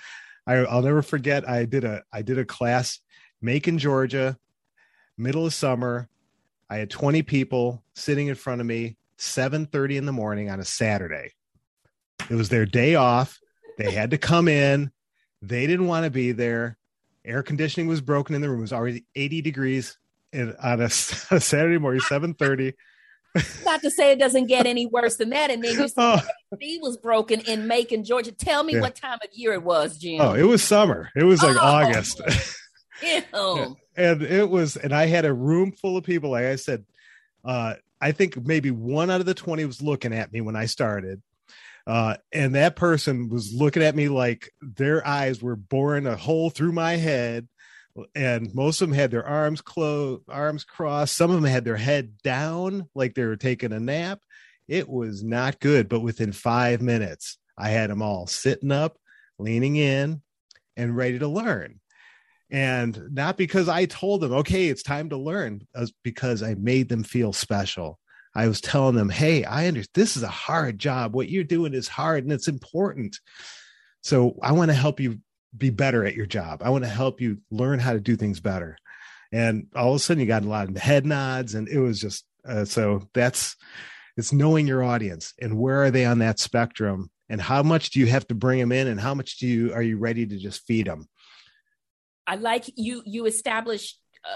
I, 0.47 0.61
will 0.61 0.81
never 0.81 1.01
forget. 1.01 1.47
I 1.47 1.65
did 1.65 1.83
a 1.83 2.03
I 2.11 2.21
did 2.21 2.37
a 2.37 2.45
class, 2.45 2.99
Macon, 3.41 3.77
Georgia, 3.77 4.37
middle 5.17 5.45
of 5.45 5.53
summer. 5.53 6.09
I 6.69 6.77
had 6.77 6.89
20 6.89 7.21
people 7.23 7.83
sitting 7.95 8.27
in 8.27 8.35
front 8.35 8.61
of 8.61 8.67
me, 8.67 8.97
7:30 9.17 9.97
in 9.97 10.05
the 10.05 10.11
morning 10.11 10.49
on 10.49 10.59
a 10.59 10.65
Saturday. 10.65 11.31
It 12.29 12.35
was 12.35 12.49
their 12.49 12.65
day 12.65 12.95
off. 12.95 13.40
They 13.81 13.91
had 13.91 14.11
to 14.11 14.17
come 14.17 14.47
in. 14.47 14.91
They 15.41 15.65
didn't 15.65 15.87
want 15.87 16.05
to 16.05 16.11
be 16.11 16.31
there. 16.31 16.77
Air 17.25 17.43
conditioning 17.43 17.87
was 17.87 18.01
broken 18.01 18.35
in 18.35 18.41
the 18.41 18.49
room. 18.49 18.59
It 18.59 18.63
was 18.63 18.73
already 18.73 19.05
80 19.15 19.41
degrees 19.41 19.97
in, 20.31 20.55
on 20.61 20.81
a, 20.81 20.85
a 20.85 20.89
Saturday 20.89 21.77
morning, 21.77 22.01
7:30. 22.01 22.73
Not 23.65 23.81
to 23.81 23.89
say 23.89 24.11
it 24.11 24.19
doesn't 24.19 24.47
get 24.47 24.65
any 24.65 24.85
worse 24.85 25.15
than 25.15 25.29
that. 25.29 25.51
And 25.51 25.63
then 25.63 25.73
you 25.75 25.89
oh. 25.97 26.21
was 26.81 26.97
broken 26.97 27.39
in 27.41 27.65
Macon, 27.65 28.03
Georgia. 28.03 28.33
Tell 28.33 28.63
me 28.63 28.73
yeah. 28.73 28.81
what 28.81 28.95
time 28.95 29.19
of 29.23 29.29
year 29.31 29.53
it 29.53 29.63
was, 29.63 29.97
Jim. 29.97 30.19
Oh, 30.19 30.33
it 30.33 30.43
was 30.43 30.61
summer. 30.61 31.09
It 31.15 31.23
was 31.23 31.41
like 31.41 31.55
oh. 31.55 31.59
August. 31.59 32.19
and 33.95 34.21
it 34.21 34.49
was, 34.49 34.75
and 34.75 34.93
I 34.93 35.05
had 35.05 35.25
a 35.25 35.33
room 35.33 35.71
full 35.71 35.95
of 35.95 36.03
people. 36.03 36.31
Like 36.31 36.45
I 36.45 36.57
said, 36.57 36.83
uh, 37.45 37.75
I 38.01 38.11
think 38.11 38.35
maybe 38.45 38.69
one 38.69 39.09
out 39.09 39.21
of 39.21 39.25
the 39.25 39.33
20 39.33 39.63
was 39.63 39.81
looking 39.81 40.13
at 40.13 40.33
me 40.33 40.41
when 40.41 40.57
I 40.57 40.65
started. 40.65 41.21
Uh, 41.87 42.15
and 42.31 42.55
that 42.55 42.75
person 42.75 43.29
was 43.29 43.53
looking 43.53 43.83
at 43.83 43.95
me 43.95 44.07
like 44.07 44.51
their 44.61 45.05
eyes 45.05 45.41
were 45.41 45.55
boring 45.55 46.05
a 46.07 46.15
hole 46.15 46.49
through 46.49 46.71
my 46.71 46.95
head. 46.95 47.47
And 48.15 48.53
most 48.55 48.81
of 48.81 48.87
them 48.87 48.97
had 48.97 49.11
their 49.11 49.25
arms 49.25 49.61
closed, 49.61 50.23
arms 50.29 50.63
crossed. 50.63 51.15
Some 51.17 51.29
of 51.31 51.41
them 51.41 51.51
had 51.51 51.65
their 51.65 51.77
head 51.77 52.17
down, 52.23 52.87
like 52.95 53.15
they 53.15 53.25
were 53.25 53.35
taking 53.35 53.73
a 53.73 53.79
nap. 53.79 54.19
It 54.67 54.87
was 54.87 55.23
not 55.23 55.59
good. 55.59 55.89
But 55.89 55.99
within 55.99 56.31
five 56.31 56.81
minutes, 56.81 57.37
I 57.57 57.69
had 57.69 57.89
them 57.89 58.01
all 58.01 58.27
sitting 58.27 58.71
up, 58.71 58.97
leaning 59.37 59.75
in, 59.75 60.21
and 60.77 60.95
ready 60.95 61.19
to 61.19 61.27
learn 61.27 61.81
and 62.51 63.07
not 63.11 63.37
because 63.37 63.69
I 63.69 63.85
told 63.85 64.21
them, 64.21 64.33
okay, 64.33 64.67
it's 64.67 64.83
time 64.83 65.09
to 65.09 65.17
learn, 65.17 65.65
because 66.03 66.43
I 66.43 66.55
made 66.55 66.89
them 66.89 67.03
feel 67.03 67.31
special. 67.31 67.97
I 68.33 68.47
was 68.47 68.61
telling 68.61 68.95
them, 68.95 69.09
hey, 69.09 69.43
I 69.43 69.67
understand 69.67 69.91
this 69.93 70.15
is 70.15 70.23
a 70.23 70.27
hard 70.27 70.79
job. 70.79 71.13
What 71.13 71.29
you're 71.29 71.43
doing 71.43 71.73
is 71.73 71.87
hard 71.87 72.23
and 72.23 72.31
it's 72.31 72.47
important. 72.47 73.19
So 74.01 74.37
I 74.41 74.53
want 74.53 74.71
to 74.71 74.75
help 74.75 74.99
you 74.99 75.19
be 75.55 75.69
better 75.69 76.05
at 76.05 76.15
your 76.15 76.25
job. 76.25 76.61
I 76.63 76.69
want 76.69 76.83
to 76.83 76.89
help 76.89 77.19
you 77.21 77.39
learn 77.51 77.79
how 77.79 77.93
to 77.93 77.99
do 77.99 78.15
things 78.15 78.39
better. 78.39 78.77
And 79.31 79.67
all 79.75 79.91
of 79.91 79.95
a 79.95 79.99
sudden, 79.99 80.21
you 80.21 80.27
got 80.27 80.43
a 80.43 80.49
lot 80.49 80.69
of 80.69 80.77
head 80.77 81.05
nods, 81.05 81.55
and 81.55 81.67
it 81.69 81.79
was 81.79 81.99
just 81.99 82.25
uh, 82.45 82.65
so 82.65 83.07
that's 83.13 83.55
it's 84.17 84.33
knowing 84.33 84.67
your 84.67 84.83
audience 84.83 85.33
and 85.39 85.57
where 85.57 85.83
are 85.83 85.91
they 85.91 86.05
on 86.05 86.19
that 86.19 86.39
spectrum, 86.39 87.09
and 87.29 87.39
how 87.39 87.63
much 87.63 87.91
do 87.91 87.99
you 87.99 88.07
have 88.07 88.27
to 88.27 88.35
bring 88.35 88.59
them 88.59 88.73
in, 88.73 88.87
and 88.87 88.99
how 88.99 89.13
much 89.13 89.37
do 89.37 89.47
you 89.47 89.73
are 89.73 89.81
you 89.81 89.97
ready 89.97 90.25
to 90.25 90.37
just 90.37 90.65
feed 90.65 90.87
them? 90.87 91.07
I 92.27 92.35
like 92.35 92.65
you 92.75 93.03
you 93.05 93.25
establish 93.25 93.95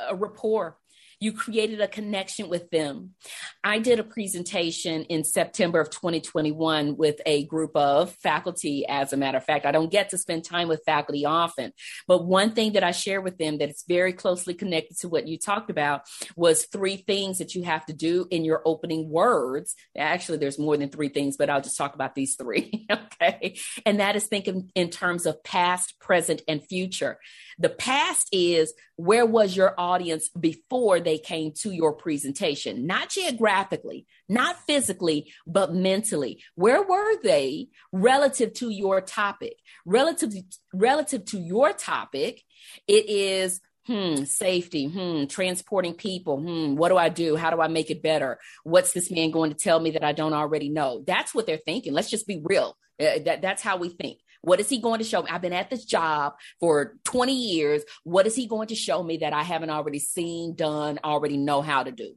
a 0.09 0.15
rapport 0.15 0.77
you 1.25 1.33
created 1.33 1.81
a 1.81 1.87
connection 1.87 2.49
with 2.49 2.69
them. 2.69 3.15
I 3.63 3.79
did 3.79 3.99
a 3.99 4.03
presentation 4.03 5.05
in 5.05 5.23
September 5.23 5.79
of 5.79 5.89
2021 5.89 6.97
with 6.97 7.19
a 7.25 7.45
group 7.47 7.75
of 7.75 8.11
faculty. 8.21 8.85
As 8.87 9.11
a 9.11 9.17
matter 9.17 9.39
of 9.39 9.43
fact, 9.43 9.65
I 9.65 9.71
don't 9.71 9.91
get 9.91 10.09
to 10.09 10.19
spend 10.19 10.43
time 10.43 10.67
with 10.67 10.83
faculty 10.85 11.25
often, 11.25 11.73
but 12.07 12.27
one 12.27 12.51
thing 12.51 12.73
that 12.73 12.83
I 12.83 12.91
share 12.91 13.21
with 13.21 13.39
them 13.39 13.57
that 13.57 13.69
is 13.69 13.83
very 13.87 14.13
closely 14.13 14.53
connected 14.53 14.99
to 14.99 15.09
what 15.09 15.27
you 15.27 15.39
talked 15.39 15.71
about 15.71 16.01
was 16.35 16.65
three 16.65 16.97
things 16.97 17.39
that 17.39 17.55
you 17.55 17.63
have 17.63 17.83
to 17.87 17.93
do 17.93 18.27
in 18.29 18.45
your 18.45 18.61
opening 18.63 19.09
words. 19.09 19.73
Actually, 19.97 20.37
there's 20.37 20.59
more 20.59 20.77
than 20.77 20.89
three 20.89 21.09
things, 21.09 21.37
but 21.37 21.49
I'll 21.49 21.59
just 21.59 21.77
talk 21.77 21.95
about 21.95 22.13
these 22.13 22.35
three. 22.35 22.85
okay. 22.91 23.57
And 23.83 23.99
that 23.99 24.15
is 24.15 24.27
thinking 24.27 24.69
in 24.75 24.91
terms 24.91 25.25
of 25.25 25.43
past, 25.43 25.99
present, 25.99 26.43
and 26.47 26.63
future. 26.63 27.17
The 27.59 27.69
past 27.69 28.29
is 28.31 28.73
where 28.95 29.25
was 29.25 29.55
your 29.55 29.73
audience 29.77 30.29
before 30.29 30.99
they 30.99 31.17
came 31.17 31.53
to 31.61 31.71
your 31.71 31.93
presentation? 31.93 32.85
Not 32.85 33.09
geographically, 33.09 34.05
not 34.27 34.57
physically, 34.65 35.31
but 35.45 35.73
mentally. 35.73 36.43
Where 36.55 36.83
were 36.83 37.21
they 37.21 37.69
relative 37.91 38.53
to 38.55 38.69
your 38.69 39.01
topic? 39.01 39.57
Relative, 39.85 40.33
relative 40.73 41.25
to 41.25 41.39
your 41.39 41.73
topic, 41.73 42.41
it 42.87 43.09
is 43.09 43.61
hmm, 43.85 44.23
safety, 44.23 44.87
hmm, 44.87 45.25
transporting 45.25 45.93
people, 45.93 46.37
hmm, 46.37 46.75
what 46.75 46.89
do 46.89 46.97
I 46.97 47.09
do? 47.09 47.35
How 47.35 47.51
do 47.51 47.61
I 47.61 47.67
make 47.67 47.91
it 47.91 48.01
better? 48.01 48.39
What's 48.63 48.93
this 48.93 49.11
man 49.11 49.31
going 49.31 49.51
to 49.51 49.57
tell 49.57 49.79
me 49.79 49.91
that 49.91 50.03
I 50.03 50.11
don't 50.11 50.33
already 50.33 50.69
know? 50.69 51.03
That's 51.05 51.35
what 51.35 51.45
they're 51.45 51.57
thinking. 51.57 51.93
Let's 51.93 52.09
just 52.09 52.27
be 52.27 52.41
real. 52.43 52.77
Uh, 52.99 53.19
that, 53.25 53.41
that's 53.41 53.61
how 53.61 53.77
we 53.77 53.89
think. 53.89 54.19
What 54.45 54.59
is 54.59 54.69
he 54.69 54.77
going 54.77 54.99
to 54.99 55.03
show 55.03 55.23
me? 55.23 55.29
I've 55.31 55.41
been 55.41 55.53
at 55.53 55.71
this 55.71 55.85
job 55.85 56.35
for 56.59 56.97
20 57.05 57.33
years. 57.33 57.83
What 58.03 58.27
is 58.27 58.35
he 58.35 58.45
going 58.45 58.67
to 58.67 58.75
show 58.75 59.01
me 59.01 59.17
that 59.17 59.33
I 59.33 59.41
haven't 59.41 59.71
already 59.71 59.97
seen, 59.97 60.53
done, 60.53 60.99
already 61.03 61.35
know 61.35 61.63
how 61.63 61.81
to 61.81 61.91
do? 61.91 62.15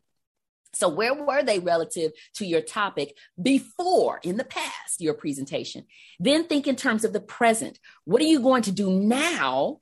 So, 0.75 0.90
where 0.90 1.14
were 1.14 1.42
they 1.42 1.58
relative 1.58 2.12
to 2.35 2.44
your 2.44 2.61
topic 2.61 3.16
before 3.40 4.20
in 4.23 4.37
the 4.37 4.44
past, 4.44 5.00
your 5.00 5.14
presentation? 5.14 5.87
Then 6.20 6.44
think 6.44 6.66
in 6.66 6.76
terms 6.76 7.06
of 7.06 7.14
the 7.14 7.20
present. 7.20 7.78
What 8.04 8.20
are 8.20 8.26
you 8.26 8.40
going 8.40 8.62
to 8.64 8.73
do 8.73 8.90
now 8.90 9.80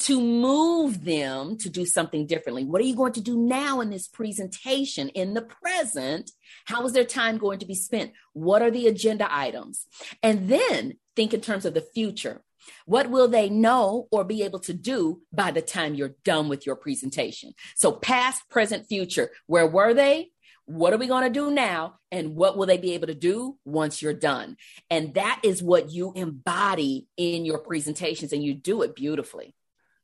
to 0.00 0.20
move 0.20 1.04
them 1.04 1.56
to 1.58 1.70
do 1.70 1.84
something 1.86 2.26
differently. 2.26 2.64
What 2.64 2.80
are 2.80 2.84
you 2.84 2.96
going 2.96 3.12
to 3.14 3.20
do 3.20 3.36
now 3.36 3.80
in 3.80 3.90
this 3.90 4.08
presentation 4.08 5.08
in 5.10 5.34
the 5.34 5.42
present? 5.42 6.30
How 6.64 6.84
is 6.86 6.92
their 6.92 7.04
time 7.04 7.38
going 7.38 7.58
to 7.60 7.66
be 7.66 7.74
spent? 7.74 8.12
What 8.32 8.62
are 8.62 8.70
the 8.70 8.86
agenda 8.86 9.28
items? 9.30 9.86
And 10.22 10.48
then 10.48 10.94
think 11.16 11.34
in 11.34 11.40
terms 11.40 11.64
of 11.64 11.74
the 11.74 11.86
future. 11.94 12.42
What 12.86 13.10
will 13.10 13.28
they 13.28 13.48
know 13.48 14.08
or 14.10 14.24
be 14.24 14.42
able 14.42 14.58
to 14.60 14.74
do 14.74 15.22
by 15.32 15.50
the 15.50 15.62
time 15.62 15.94
you're 15.94 16.16
done 16.24 16.48
with 16.48 16.66
your 16.66 16.76
presentation? 16.76 17.54
So, 17.76 17.92
past, 17.92 18.42
present, 18.50 18.86
future. 18.88 19.30
Where 19.46 19.66
were 19.66 19.94
they? 19.94 20.30
What 20.66 20.92
are 20.92 20.98
we 20.98 21.06
going 21.06 21.24
to 21.24 21.30
do 21.30 21.50
now? 21.50 21.94
And 22.12 22.36
what 22.36 22.58
will 22.58 22.66
they 22.66 22.76
be 22.76 22.92
able 22.92 23.06
to 23.06 23.14
do 23.14 23.56
once 23.64 24.02
you're 24.02 24.12
done? 24.12 24.56
And 24.90 25.14
that 25.14 25.40
is 25.42 25.62
what 25.62 25.90
you 25.90 26.12
embody 26.14 27.06
in 27.16 27.46
your 27.46 27.58
presentations, 27.58 28.34
and 28.34 28.44
you 28.44 28.52
do 28.52 28.82
it 28.82 28.94
beautifully. 28.94 29.54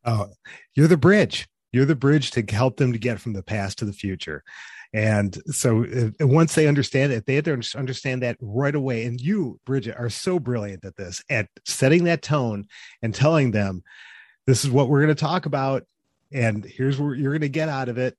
Oh, 0.04 0.28
you're 0.75 0.88
the 0.88 0.96
bridge. 0.96 1.49
You're 1.73 1.84
the 1.84 1.96
bridge 1.96 2.30
to 2.32 2.42
help 2.42 2.76
them 2.76 2.92
to 2.92 2.99
get 2.99 3.20
from 3.20 3.32
the 3.32 3.42
past 3.42 3.78
to 3.78 3.84
the 3.84 3.92
future. 3.92 4.44
And 4.92 5.37
so 5.50 5.84
once 6.20 6.54
they 6.54 6.68
understand 6.68 7.12
it, 7.12 7.26
they 7.26 7.34
have 7.34 7.44
to 7.44 7.78
understand 7.78 8.23
that 8.23 8.37
right 8.40 8.75
away. 8.75 9.06
And 9.06 9.20
you, 9.20 9.58
Bridgett, 9.66 9.99
are 9.99 10.08
so 10.08 10.38
brilliant 10.38 10.84
at 10.84 10.96
this, 10.96 11.25
at 11.28 11.49
setting 11.64 12.04
that 12.04 12.23
tone 12.23 12.66
and 13.02 13.12
telling 13.12 13.50
them, 13.50 13.82
this 14.46 14.64
is 14.64 14.70
what 14.70 14.88
we're 14.88 15.02
going 15.02 15.14
to 15.14 15.20
talk 15.20 15.46
about. 15.46 15.84
And 16.32 16.64
here's 16.64 17.00
what 17.00 17.18
you're 17.18 17.32
going 17.32 17.40
to 17.40 17.49
get 17.49 17.68
out 17.68 17.88
of 17.88 17.99
it 17.99 18.16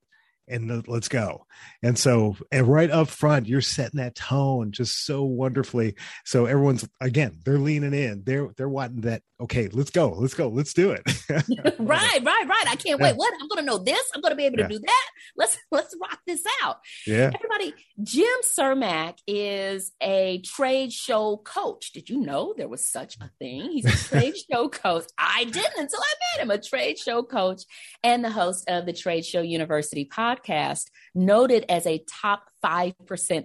and 0.48 0.86
let's 0.88 1.08
go. 1.08 1.46
And 1.82 1.98
so, 1.98 2.36
and 2.52 2.66
right 2.66 2.90
up 2.90 3.08
front, 3.08 3.48
you're 3.48 3.60
setting 3.60 3.98
that 3.98 4.14
tone 4.14 4.72
just 4.72 5.04
so 5.04 5.24
wonderfully. 5.24 5.94
So 6.24 6.46
everyone's 6.46 6.88
again, 7.00 7.40
they're 7.44 7.58
leaning 7.58 7.94
in. 7.94 8.22
They're 8.24 8.48
they're 8.56 8.68
wanting 8.68 9.02
that. 9.02 9.22
Okay, 9.38 9.68
let's 9.68 9.90
go, 9.90 10.10
let's 10.10 10.32
go, 10.32 10.48
let's 10.48 10.72
do 10.72 10.92
it. 10.92 11.02
right, 11.78 11.78
right, 11.78 12.48
right. 12.48 12.64
I 12.66 12.76
can't 12.76 12.98
yeah. 12.98 13.08
wait. 13.08 13.16
What? 13.16 13.34
I'm 13.34 13.48
going 13.48 13.58
to 13.58 13.70
know 13.70 13.76
this. 13.76 14.00
I'm 14.14 14.22
going 14.22 14.32
to 14.32 14.36
be 14.36 14.46
able 14.46 14.56
to 14.56 14.62
yeah. 14.62 14.68
do 14.68 14.78
that. 14.78 15.06
Let's 15.36 15.58
let's 15.70 15.94
rock 16.00 16.20
this 16.26 16.42
out. 16.62 16.78
Yeah. 17.06 17.32
Everybody, 17.34 17.74
Jim 18.02 18.26
Cermak 18.58 19.18
is 19.26 19.92
a 20.02 20.40
trade 20.42 20.92
show 20.92 21.36
coach. 21.44 21.92
Did 21.92 22.08
you 22.08 22.20
know 22.20 22.54
there 22.56 22.68
was 22.68 22.86
such 22.86 23.16
a 23.20 23.30
thing? 23.38 23.72
He's 23.72 23.84
a 23.84 24.08
trade 24.08 24.34
show 24.50 24.68
coach. 24.68 25.04
I 25.18 25.44
didn't 25.44 25.78
until 25.78 26.00
I 26.00 26.14
met 26.36 26.44
him. 26.44 26.50
A 26.50 26.58
trade 26.58 26.98
show 26.98 27.22
coach 27.22 27.62
and 28.02 28.24
the 28.24 28.30
host 28.30 28.64
of 28.68 28.86
the 28.86 28.92
Trade 28.92 29.26
Show 29.26 29.42
University 29.42 30.08
podcast 30.10 30.35
podcast 30.36 30.86
noted 31.14 31.64
as 31.68 31.86
a 31.86 32.04
top 32.08 32.50
5% 32.64 32.94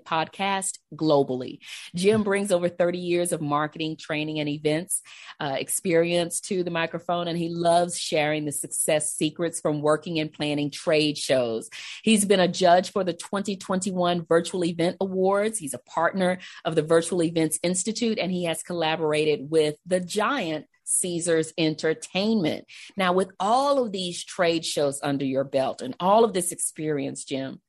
podcast 0.03 0.79
globally. 0.95 1.59
Jim 1.95 2.23
brings 2.23 2.51
over 2.51 2.69
30 2.69 2.97
years 2.97 3.31
of 3.31 3.41
marketing, 3.41 3.97
training, 3.97 4.39
and 4.39 4.49
events 4.49 5.01
uh, 5.39 5.55
experience 5.57 6.41
to 6.41 6.63
the 6.63 6.71
microphone, 6.71 7.27
and 7.27 7.37
he 7.37 7.49
loves 7.49 7.99
sharing 7.99 8.45
the 8.45 8.51
success 8.51 9.13
secrets 9.13 9.59
from 9.59 9.81
working 9.81 10.19
and 10.19 10.33
planning 10.33 10.71
trade 10.71 11.17
shows. 11.17 11.69
He's 12.03 12.25
been 12.25 12.39
a 12.39 12.47
judge 12.47 12.91
for 12.91 13.03
the 13.03 13.13
2021 13.13 14.25
Virtual 14.25 14.65
Event 14.65 14.97
Awards. 14.99 15.59
He's 15.59 15.73
a 15.73 15.79
partner 15.79 16.39
of 16.65 16.75
the 16.75 16.81
Virtual 16.81 17.21
Events 17.21 17.59
Institute, 17.61 18.17
and 18.17 18.31
he 18.31 18.45
has 18.45 18.63
collaborated 18.63 19.51
with 19.51 19.75
the 19.85 19.99
giant 19.99 20.65
Caesars 20.99 21.53
Entertainment. 21.57 22.65
Now, 22.97 23.13
with 23.13 23.31
all 23.39 23.83
of 23.83 23.91
these 23.91 24.23
trade 24.23 24.65
shows 24.65 24.99
under 25.01 25.25
your 25.25 25.43
belt 25.43 25.81
and 25.81 25.95
all 25.99 26.23
of 26.23 26.33
this 26.33 26.51
experience, 26.51 27.23
Jim, 27.23 27.61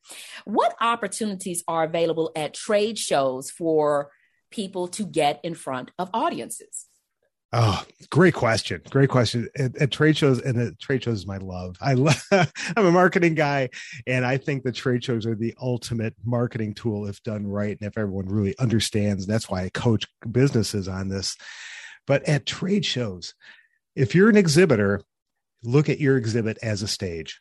what 0.44 0.74
opportunities 0.80 1.62
are 1.68 1.84
available 1.84 2.32
at 2.36 2.54
trade 2.54 2.98
shows 2.98 3.50
for 3.50 4.10
people 4.50 4.88
to 4.88 5.04
get 5.04 5.40
in 5.42 5.54
front 5.54 5.90
of 5.98 6.10
audiences? 6.12 6.86
Oh, 7.54 7.84
great 8.08 8.32
question. 8.32 8.80
Great 8.88 9.10
question. 9.10 9.46
At, 9.56 9.76
at, 9.76 9.90
trade 9.90 10.16
shows, 10.16 10.40
and 10.40 10.58
the 10.58 10.74
trade 10.80 11.04
shows 11.04 11.18
is 11.18 11.26
my 11.26 11.36
love. 11.36 11.76
I 11.82 11.92
love, 11.92 12.22
I'm 12.32 12.86
a 12.86 12.90
marketing 12.90 13.34
guy, 13.34 13.68
and 14.06 14.24
I 14.24 14.38
think 14.38 14.62
the 14.62 14.72
trade 14.72 15.04
shows 15.04 15.26
are 15.26 15.34
the 15.34 15.54
ultimate 15.60 16.14
marketing 16.24 16.72
tool 16.72 17.06
if 17.06 17.22
done 17.22 17.46
right 17.46 17.76
and 17.78 17.86
if 17.86 17.98
everyone 17.98 18.26
really 18.26 18.58
understands. 18.58 19.26
That's 19.26 19.50
why 19.50 19.64
I 19.64 19.68
coach 19.68 20.06
businesses 20.30 20.88
on 20.88 21.08
this. 21.08 21.36
But 22.06 22.28
at 22.28 22.46
trade 22.46 22.84
shows, 22.84 23.34
if 23.94 24.14
you're 24.14 24.30
an 24.30 24.36
exhibitor, 24.36 25.02
look 25.62 25.88
at 25.88 26.00
your 26.00 26.16
exhibit 26.16 26.58
as 26.62 26.82
a 26.82 26.88
stage. 26.88 27.40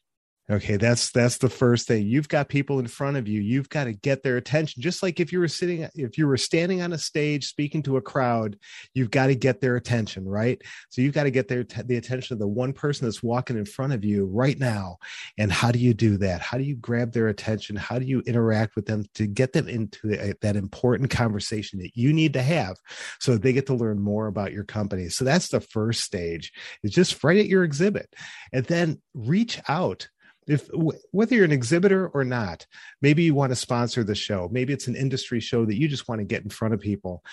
Okay, 0.51 0.75
that's 0.75 1.11
that's 1.11 1.37
the 1.37 1.47
first 1.47 1.87
thing. 1.87 2.05
You've 2.05 2.27
got 2.27 2.49
people 2.49 2.79
in 2.79 2.87
front 2.87 3.15
of 3.15 3.25
you. 3.25 3.39
You've 3.39 3.69
got 3.69 3.85
to 3.85 3.93
get 3.93 4.21
their 4.21 4.35
attention. 4.35 4.81
Just 4.81 5.01
like 5.01 5.21
if 5.21 5.31
you 5.31 5.39
were 5.39 5.47
sitting 5.47 5.87
if 5.95 6.17
you 6.17 6.27
were 6.27 6.35
standing 6.35 6.81
on 6.81 6.91
a 6.91 6.97
stage 6.97 7.47
speaking 7.47 7.81
to 7.83 7.95
a 7.95 8.01
crowd, 8.01 8.57
you've 8.93 9.11
got 9.11 9.27
to 9.27 9.35
get 9.35 9.61
their 9.61 9.77
attention, 9.77 10.27
right? 10.27 10.61
So 10.89 11.01
you've 11.01 11.13
got 11.13 11.23
to 11.23 11.31
get 11.31 11.47
their 11.47 11.63
the 11.63 11.95
attention 11.95 12.33
of 12.33 12.39
the 12.39 12.49
one 12.49 12.73
person 12.73 13.07
that's 13.07 13.23
walking 13.23 13.57
in 13.57 13.63
front 13.63 13.93
of 13.93 14.03
you 14.03 14.25
right 14.25 14.59
now. 14.59 14.97
And 15.37 15.53
how 15.53 15.71
do 15.71 15.79
you 15.79 15.93
do 15.93 16.17
that? 16.17 16.41
How 16.41 16.57
do 16.57 16.65
you 16.65 16.75
grab 16.75 17.13
their 17.13 17.29
attention? 17.29 17.77
How 17.77 17.97
do 17.97 18.05
you 18.05 18.19
interact 18.25 18.75
with 18.75 18.87
them 18.87 19.05
to 19.15 19.27
get 19.27 19.53
them 19.53 19.69
into 19.69 20.35
that 20.41 20.57
important 20.57 21.11
conversation 21.11 21.79
that 21.79 21.95
you 21.95 22.11
need 22.11 22.33
to 22.33 22.41
have 22.41 22.75
so 23.21 23.37
they 23.37 23.53
get 23.53 23.67
to 23.67 23.73
learn 23.73 24.01
more 24.01 24.27
about 24.27 24.51
your 24.51 24.65
company? 24.65 25.07
So 25.07 25.23
that's 25.23 25.47
the 25.47 25.61
first 25.61 26.01
stage. 26.01 26.51
Is 26.83 26.91
just 26.91 27.23
right 27.23 27.37
at 27.37 27.47
your 27.47 27.63
exhibit. 27.63 28.13
And 28.51 28.65
then 28.65 29.01
reach 29.13 29.57
out 29.69 30.09
if 30.51 30.69
whether 31.11 31.35
you're 31.35 31.45
an 31.45 31.51
exhibitor 31.51 32.07
or 32.09 32.23
not 32.23 32.65
maybe 33.01 33.23
you 33.23 33.33
want 33.33 33.51
to 33.51 33.55
sponsor 33.55 34.03
the 34.03 34.15
show. 34.15 34.49
Maybe 34.51 34.73
it's 34.73 34.87
an 34.87 34.95
industry 34.95 35.39
show 35.39 35.65
that 35.65 35.77
you 35.77 35.87
just 35.87 36.07
want 36.07 36.19
to 36.19 36.25
get 36.25 36.43
in 36.43 36.49
front 36.49 36.73
of 36.73 36.79
people. 36.79 37.23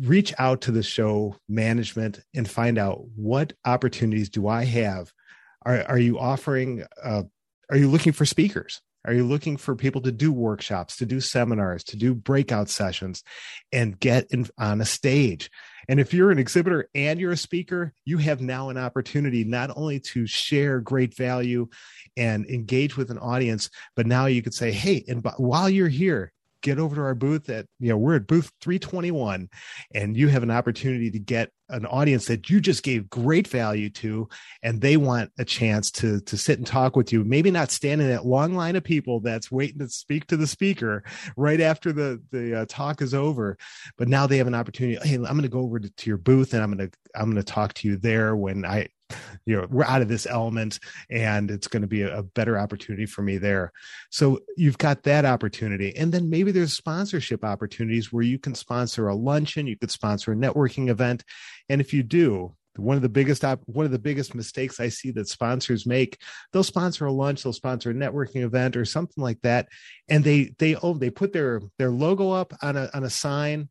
Reach 0.00 0.32
out 0.38 0.62
to 0.62 0.72
the 0.72 0.82
show 0.82 1.36
management 1.48 2.20
and 2.34 2.48
find 2.48 2.78
out 2.78 3.04
what 3.14 3.52
opportunities 3.64 4.28
do 4.28 4.48
i 4.48 4.64
have? 4.64 5.12
Are, 5.64 5.82
are 5.84 5.98
you 5.98 6.18
offering 6.18 6.84
uh, 7.02 7.22
are 7.70 7.76
you 7.76 7.88
looking 7.88 8.12
for 8.12 8.26
speakers 8.26 8.80
are 9.04 9.12
you 9.12 9.24
looking 9.24 9.56
for 9.56 9.74
people 9.74 10.00
to 10.02 10.12
do 10.12 10.32
workshops 10.32 10.96
to 10.96 11.06
do 11.06 11.20
seminars 11.20 11.84
to 11.84 11.96
do 11.96 12.14
breakout 12.14 12.68
sessions 12.68 13.22
and 13.72 13.98
get 13.98 14.26
in, 14.30 14.46
on 14.58 14.80
a 14.80 14.84
stage? 14.84 15.50
And 15.88 15.98
if 15.98 16.14
you're 16.14 16.30
an 16.30 16.38
exhibitor 16.38 16.88
and 16.94 17.18
you're 17.18 17.32
a 17.32 17.36
speaker, 17.36 17.92
you 18.04 18.18
have 18.18 18.40
now 18.40 18.68
an 18.68 18.78
opportunity 18.78 19.44
not 19.44 19.70
only 19.76 19.98
to 20.00 20.26
share 20.26 20.80
great 20.80 21.16
value 21.16 21.68
and 22.16 22.46
engage 22.46 22.96
with 22.96 23.10
an 23.10 23.18
audience, 23.18 23.68
but 23.96 24.06
now 24.06 24.26
you 24.26 24.42
could 24.42 24.54
say, 24.54 24.70
hey, 24.70 25.04
and 25.08 25.26
while 25.36 25.68
you're 25.68 25.88
here, 25.88 26.32
get 26.62 26.78
over 26.78 26.94
to 26.94 27.02
our 27.02 27.14
booth 27.14 27.50
at 27.50 27.66
you 27.80 27.88
know 27.88 27.96
we're 27.96 28.16
at 28.16 28.26
booth 28.26 28.50
321 28.60 29.48
and 29.94 30.16
you 30.16 30.28
have 30.28 30.44
an 30.44 30.50
opportunity 30.50 31.10
to 31.10 31.18
get 31.18 31.50
an 31.72 31.86
audience 31.86 32.26
that 32.26 32.48
you 32.48 32.60
just 32.60 32.82
gave 32.82 33.10
great 33.10 33.48
value 33.48 33.90
to 33.90 34.28
and 34.62 34.80
they 34.80 34.96
want 34.96 35.30
a 35.38 35.44
chance 35.44 35.90
to 35.90 36.20
to 36.20 36.36
sit 36.36 36.58
and 36.58 36.66
talk 36.66 36.96
with 36.96 37.12
you 37.12 37.24
maybe 37.24 37.50
not 37.50 37.70
stand 37.70 38.00
in 38.00 38.08
that 38.08 38.26
long 38.26 38.54
line 38.54 38.76
of 38.76 38.84
people 38.84 39.20
that's 39.20 39.50
waiting 39.50 39.78
to 39.78 39.88
speak 39.88 40.26
to 40.26 40.36
the 40.36 40.46
speaker 40.46 41.02
right 41.36 41.60
after 41.60 41.92
the 41.92 42.20
the 42.30 42.60
uh, 42.60 42.66
talk 42.68 43.02
is 43.02 43.14
over. 43.14 43.56
But 43.96 44.08
now 44.08 44.26
they 44.26 44.38
have 44.38 44.46
an 44.46 44.54
opportunity 44.54 44.98
hey 45.06 45.14
i'm 45.14 45.22
going 45.22 45.42
to 45.42 45.48
go 45.48 45.60
over 45.60 45.80
to, 45.80 45.90
to 45.90 46.10
your 46.10 46.18
booth 46.18 46.54
and 46.54 46.62
i'm 46.62 46.74
going 46.74 46.90
to 46.90 46.98
i'm 47.14 47.30
going 47.30 47.36
to 47.36 47.42
talk 47.42 47.72
to 47.74 47.88
you 47.88 47.96
there 47.96 48.36
when 48.36 48.64
i 48.64 48.88
you 49.46 49.56
know 49.56 49.66
we're 49.70 49.84
out 49.84 50.02
of 50.02 50.08
this 50.08 50.26
element 50.26 50.78
and 51.10 51.50
it's 51.50 51.68
going 51.68 51.82
to 51.82 51.88
be 51.88 52.02
a, 52.02 52.18
a, 52.18 52.22
better 52.22 52.58
opportunity 52.58 53.06
for 53.06 53.22
me 53.22 53.38
there. 53.38 53.72
So 54.10 54.40
you've 54.56 54.78
got 54.78 55.02
that 55.04 55.24
opportunity. 55.24 55.94
And 55.96 56.12
then 56.12 56.30
maybe 56.30 56.52
there's 56.52 56.72
sponsorship 56.72 57.44
opportunities 57.44 58.12
where 58.12 58.22
you 58.22 58.38
can 58.38 58.54
sponsor 58.54 59.08
a 59.08 59.14
luncheon 59.14 59.66
you 59.66 59.76
could 59.76 59.90
sponsor 59.90 60.32
a 60.32 60.36
networking 60.36 60.88
event. 60.88 61.24
And 61.68 61.80
if 61.80 61.92
you 61.92 62.02
do 62.02 62.54
one 62.76 62.96
of 62.96 63.02
the 63.02 63.08
biggest 63.08 63.44
op- 63.44 63.62
one 63.66 63.84
of 63.84 63.92
the 63.92 63.98
biggest 63.98 64.34
mistakes 64.34 64.80
i 64.80 64.88
see 64.88 65.10
that 65.10 65.28
sponsors 65.28 65.84
make 65.84 66.16
they'll 66.52 66.64
sponsor 66.64 67.04
a 67.04 67.12
lunch 67.12 67.42
they'll 67.42 67.52
sponsor 67.52 67.90
a 67.90 67.94
networking 67.94 68.42
event 68.42 68.76
or 68.76 68.84
something 68.84 69.22
like 69.22 69.40
that. 69.42 69.68
And 70.08 70.24
they 70.24 70.54
they 70.58 70.76
oh 70.76 70.94
they 70.94 71.10
put 71.10 71.32
their 71.32 71.60
their 71.78 71.90
logo 71.90 72.30
up 72.30 72.54
on 72.62 72.76
a 72.76 72.90
on 72.94 73.04
a 73.04 73.10
sign 73.10 73.68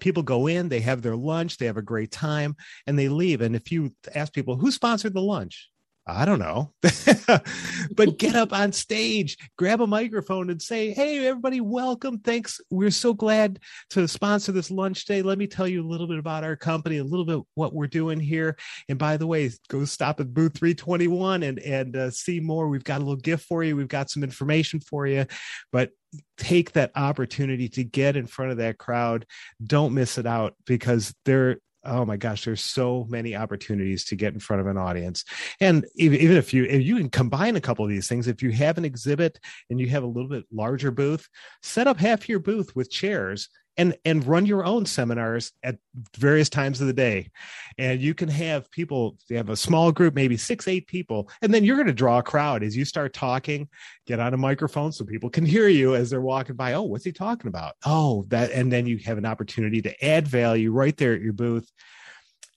people 0.00 0.22
go 0.22 0.46
in, 0.46 0.68
they 0.68 0.80
have 0.80 1.02
their 1.02 1.16
lunch, 1.16 1.58
they 1.58 1.66
have 1.66 1.76
a 1.76 1.82
great 1.82 2.10
time, 2.10 2.56
and 2.86 2.98
they 2.98 3.08
leave. 3.08 3.40
And 3.40 3.54
if 3.54 3.70
you 3.72 3.94
ask 4.14 4.32
people 4.32 4.56
who 4.56 4.70
sponsored 4.70 5.14
the 5.14 5.20
lunch, 5.20 5.68
I 6.08 6.24
don't 6.24 6.38
know. 6.38 6.72
but 7.94 8.18
get 8.18 8.34
up 8.34 8.52
on 8.54 8.72
stage, 8.72 9.36
grab 9.58 9.82
a 9.82 9.86
microphone 9.86 10.48
and 10.48 10.60
say, 10.60 10.92
Hey, 10.92 11.26
everybody, 11.26 11.60
welcome. 11.60 12.18
Thanks. 12.20 12.60
We're 12.70 12.90
so 12.90 13.12
glad 13.12 13.58
to 13.90 14.08
sponsor 14.08 14.52
this 14.52 14.70
lunch 14.70 15.04
day. 15.04 15.20
Let 15.20 15.36
me 15.36 15.46
tell 15.46 15.68
you 15.68 15.84
a 15.84 15.88
little 15.88 16.06
bit 16.06 16.18
about 16.18 16.44
our 16.44 16.56
company, 16.56 16.96
a 16.96 17.04
little 17.04 17.26
bit 17.26 17.40
what 17.54 17.74
we're 17.74 17.88
doing 17.88 18.18
here. 18.18 18.56
And 18.88 18.98
by 18.98 19.18
the 19.18 19.26
way, 19.26 19.50
go 19.68 19.84
stop 19.84 20.18
at 20.20 20.32
booth 20.32 20.56
321 20.56 21.42
and, 21.42 21.58
and 21.58 21.94
uh, 21.94 22.10
see 22.10 22.40
more. 22.40 22.68
We've 22.68 22.82
got 22.82 23.02
a 23.02 23.04
little 23.04 23.16
gift 23.16 23.44
for 23.44 23.62
you. 23.62 23.76
We've 23.76 23.86
got 23.86 24.08
some 24.08 24.24
information 24.24 24.80
for 24.80 25.06
you, 25.06 25.26
but 25.72 25.90
take 26.36 26.72
that 26.72 26.92
opportunity 26.96 27.68
to 27.68 27.84
get 27.84 28.16
in 28.16 28.26
front 28.26 28.50
of 28.50 28.58
that 28.58 28.78
crowd. 28.78 29.26
Don't 29.62 29.94
miss 29.94 30.18
it 30.18 30.26
out 30.26 30.54
because 30.66 31.14
they're 31.24 31.58
oh 31.84 32.04
my 32.04 32.16
gosh 32.16 32.44
there's 32.44 32.60
so 32.60 33.06
many 33.08 33.36
opportunities 33.36 34.04
to 34.04 34.16
get 34.16 34.34
in 34.34 34.40
front 34.40 34.60
of 34.60 34.66
an 34.66 34.76
audience 34.76 35.24
and 35.60 35.86
even, 35.94 36.18
even 36.18 36.36
if 36.36 36.52
you 36.52 36.64
if 36.64 36.82
you 36.82 36.96
can 36.96 37.08
combine 37.08 37.54
a 37.54 37.60
couple 37.60 37.84
of 37.84 37.88
these 37.88 38.08
things 38.08 38.26
if 38.26 38.42
you 38.42 38.50
have 38.50 38.78
an 38.78 38.84
exhibit 38.84 39.38
and 39.70 39.78
you 39.78 39.88
have 39.88 40.02
a 40.02 40.06
little 40.06 40.28
bit 40.28 40.44
larger 40.52 40.90
booth 40.90 41.28
set 41.62 41.86
up 41.86 41.96
half 41.96 42.28
your 42.28 42.40
booth 42.40 42.74
with 42.74 42.90
chairs 42.90 43.48
and 43.78 43.96
and 44.04 44.26
run 44.26 44.44
your 44.44 44.64
own 44.64 44.84
seminars 44.84 45.52
at 45.62 45.78
various 46.18 46.50
times 46.50 46.80
of 46.80 46.88
the 46.88 46.92
day. 46.92 47.30
And 47.78 48.00
you 48.00 48.12
can 48.12 48.28
have 48.28 48.70
people 48.70 49.16
you 49.28 49.36
have 49.36 49.48
a 49.48 49.56
small 49.56 49.92
group 49.92 50.14
maybe 50.14 50.36
six 50.36 50.68
eight 50.68 50.86
people 50.86 51.30
and 51.40 51.54
then 51.54 51.64
you're 51.64 51.76
going 51.76 51.86
to 51.86 51.94
draw 51.94 52.18
a 52.18 52.22
crowd 52.22 52.62
as 52.62 52.76
you 52.76 52.84
start 52.84 53.14
talking. 53.14 53.68
Get 54.06 54.20
on 54.20 54.34
a 54.34 54.36
microphone 54.36 54.92
so 54.92 55.04
people 55.04 55.30
can 55.30 55.46
hear 55.46 55.68
you 55.68 55.94
as 55.94 56.10
they're 56.10 56.20
walking 56.20 56.56
by. 56.56 56.74
Oh 56.74 56.82
what's 56.82 57.04
he 57.04 57.12
talking 57.12 57.48
about? 57.48 57.76
Oh 57.86 58.24
that 58.28 58.50
and 58.50 58.70
then 58.70 58.86
you 58.86 58.98
have 58.98 59.16
an 59.16 59.26
opportunity 59.26 59.80
to 59.82 60.04
add 60.04 60.28
value 60.28 60.72
right 60.72 60.96
there 60.96 61.14
at 61.14 61.22
your 61.22 61.32
booth 61.32 61.70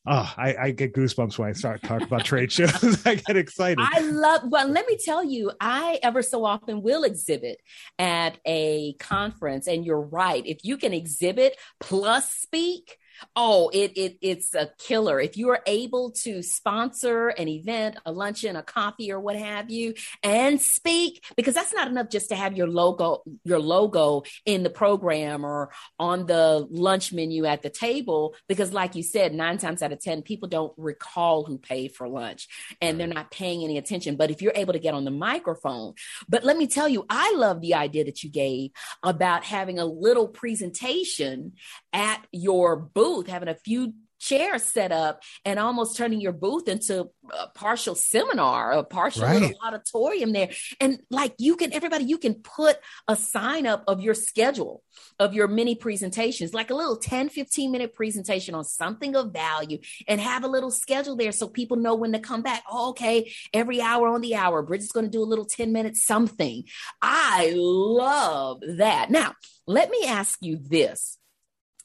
Oh, 0.07 0.33
I, 0.35 0.55
I, 0.59 0.71
get 0.71 0.93
goosebumps 0.93 1.37
when 1.37 1.49
I 1.49 1.51
start 1.51 1.83
talking 1.83 2.07
about 2.07 2.25
trade 2.25 2.51
shows. 2.51 3.01
I 3.05 3.15
get 3.15 3.37
excited. 3.37 3.77
I 3.79 3.99
love, 3.99 4.41
well, 4.45 4.67
let 4.67 4.87
me 4.87 4.97
tell 4.97 5.23
you, 5.23 5.51
I 5.61 5.99
ever 6.01 6.23
so 6.23 6.43
often 6.43 6.81
will 6.81 7.03
exhibit 7.03 7.59
at 7.99 8.39
a 8.43 8.93
conference. 8.93 9.67
And 9.67 9.85
you're 9.85 10.01
right. 10.01 10.43
If 10.43 10.63
you 10.63 10.77
can 10.77 10.91
exhibit 10.91 11.55
plus 11.79 12.31
speak, 12.31 12.97
oh 13.35 13.69
it, 13.73 13.91
it 13.95 14.17
it's 14.21 14.53
a 14.55 14.69
killer. 14.77 15.19
If 15.19 15.37
you 15.37 15.49
are 15.49 15.61
able 15.65 16.11
to 16.23 16.41
sponsor 16.41 17.29
an 17.29 17.47
event 17.47 17.97
a 18.05 18.11
luncheon 18.11 18.55
a 18.55 18.63
coffee 18.63 19.11
or 19.11 19.19
what 19.19 19.35
have 19.35 19.69
you 19.69 19.93
and 20.23 20.61
speak 20.61 21.23
because 21.35 21.53
that's 21.53 21.73
not 21.73 21.87
enough 21.87 22.09
just 22.09 22.29
to 22.29 22.35
have 22.35 22.55
your 22.55 22.67
logo 22.67 23.23
your 23.43 23.59
logo 23.59 24.23
in 24.45 24.63
the 24.63 24.69
program 24.69 25.45
or 25.45 25.71
on 25.99 26.25
the 26.25 26.67
lunch 26.69 27.13
menu 27.13 27.45
at 27.45 27.61
the 27.61 27.69
table 27.69 28.35
because 28.47 28.73
like 28.73 28.95
you 28.95 29.03
said 29.03 29.33
nine 29.33 29.57
times 29.57 29.81
out 29.81 29.91
of 29.91 29.99
ten 29.99 30.21
people 30.21 30.47
don't 30.47 30.73
recall 30.77 31.43
who 31.43 31.57
paid 31.57 31.93
for 31.93 32.07
lunch 32.07 32.47
and 32.81 32.99
they're 32.99 33.07
not 33.07 33.31
paying 33.31 33.63
any 33.63 33.77
attention. 33.77 34.15
But 34.15 34.31
if 34.31 34.41
you're 34.41 34.53
able 34.55 34.73
to 34.73 34.79
get 34.79 34.93
on 34.93 35.05
the 35.05 35.11
microphone 35.11 35.93
but 36.27 36.43
let 36.43 36.57
me 36.57 36.67
tell 36.67 36.87
you 36.87 37.05
i 37.09 37.33
love 37.35 37.61
the 37.61 37.73
idea 37.73 38.03
that 38.03 38.23
you 38.23 38.29
gave 38.29 38.71
about 39.03 39.43
having 39.43 39.79
a 39.79 39.85
little 39.85 40.27
presentation 40.27 41.53
at 41.93 42.25
your 42.31 42.75
booth, 42.75 43.10
having 43.27 43.49
a 43.49 43.55
few 43.55 43.93
chairs 44.21 44.63
set 44.63 44.91
up 44.91 45.21
and 45.43 45.59
almost 45.59 45.97
turning 45.97 46.21
your 46.21 46.31
booth 46.31 46.67
into 46.67 47.09
a 47.33 47.47
partial 47.55 47.95
seminar, 47.95 48.71
a 48.71 48.83
partial 48.83 49.23
right. 49.23 49.53
auditorium 49.65 50.31
there. 50.31 50.49
And 50.79 50.99
like 51.09 51.33
you 51.39 51.55
can, 51.55 51.73
everybody, 51.73 52.05
you 52.05 52.17
can 52.17 52.35
put 52.35 52.77
a 53.07 53.15
sign 53.15 53.65
up 53.65 53.83
of 53.87 53.99
your 53.99 54.13
schedule 54.13 54.83
of 55.19 55.33
your 55.33 55.47
mini 55.47 55.75
presentations, 55.75 56.53
like 56.53 56.69
a 56.69 56.75
little 56.75 56.97
10, 56.97 57.29
15 57.29 57.71
minute 57.71 57.93
presentation 57.93 58.53
on 58.53 58.63
something 58.63 59.15
of 59.15 59.33
value 59.33 59.79
and 60.07 60.21
have 60.21 60.43
a 60.43 60.47
little 60.47 60.71
schedule 60.71 61.15
there 61.15 61.31
so 61.31 61.47
people 61.47 61.77
know 61.77 61.95
when 61.95 62.13
to 62.13 62.19
come 62.19 62.43
back. 62.43 62.63
Oh, 62.69 62.89
okay, 62.91 63.31
every 63.53 63.81
hour 63.81 64.07
on 64.07 64.21
the 64.21 64.35
hour, 64.35 64.61
Bridgett's 64.61 64.91
going 64.91 65.05
to 65.05 65.11
do 65.11 65.23
a 65.23 65.25
little 65.25 65.45
10 65.45 65.73
minute 65.73 65.95
something. 65.95 66.63
I 67.01 67.53
love 67.55 68.61
that. 68.77 69.09
Now, 69.09 69.33
let 69.65 69.89
me 69.89 70.05
ask 70.05 70.37
you 70.41 70.59
this 70.61 71.17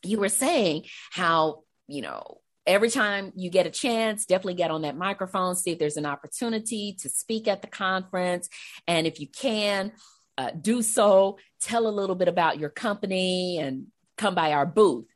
you 0.06 0.18
were 0.18 0.28
saying 0.28 0.84
how, 1.10 1.62
you 1.86 2.02
know, 2.02 2.38
every 2.66 2.90
time 2.90 3.32
you 3.36 3.50
get 3.50 3.66
a 3.66 3.70
chance, 3.70 4.26
definitely 4.26 4.54
get 4.54 4.70
on 4.70 4.82
that 4.82 4.96
microphone, 4.96 5.54
see 5.54 5.72
if 5.72 5.78
there's 5.78 5.96
an 5.96 6.06
opportunity 6.06 6.96
to 7.00 7.08
speak 7.08 7.46
at 7.46 7.62
the 7.62 7.68
conference. 7.68 8.48
And 8.88 9.06
if 9.06 9.20
you 9.20 9.28
can, 9.28 9.92
uh, 10.38 10.50
do 10.60 10.82
so, 10.82 11.38
tell 11.60 11.86
a 11.86 11.88
little 11.88 12.16
bit 12.16 12.28
about 12.28 12.58
your 12.58 12.70
company 12.70 13.58
and 13.58 13.86
come 14.18 14.34
by 14.34 14.52
our 14.52 14.66
booth 14.66 15.06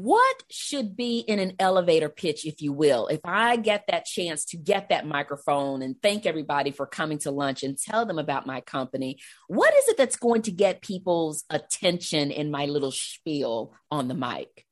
what 0.00 0.42
should 0.50 0.96
be 0.96 1.18
in 1.18 1.38
an 1.38 1.52
elevator 1.58 2.08
pitch, 2.08 2.46
if 2.46 2.62
you 2.62 2.72
will? 2.72 3.08
If 3.08 3.20
I 3.24 3.56
get 3.56 3.84
that 3.88 4.06
chance 4.06 4.46
to 4.46 4.56
get 4.56 4.88
that 4.88 5.06
microphone 5.06 5.82
and 5.82 5.96
thank 6.02 6.24
everybody 6.24 6.70
for 6.70 6.86
coming 6.86 7.18
to 7.18 7.30
lunch 7.30 7.62
and 7.62 7.76
tell 7.76 8.06
them 8.06 8.18
about 8.18 8.46
my 8.46 8.62
company, 8.62 9.18
what 9.48 9.74
is 9.74 9.88
it 9.88 9.98
that's 9.98 10.16
going 10.16 10.42
to 10.42 10.50
get 10.50 10.80
people's 10.80 11.44
attention 11.50 12.30
in 12.30 12.50
my 12.50 12.64
little 12.66 12.90
spiel 12.90 13.74
on 13.90 14.08
the 14.08 14.14
mic? 14.14 14.64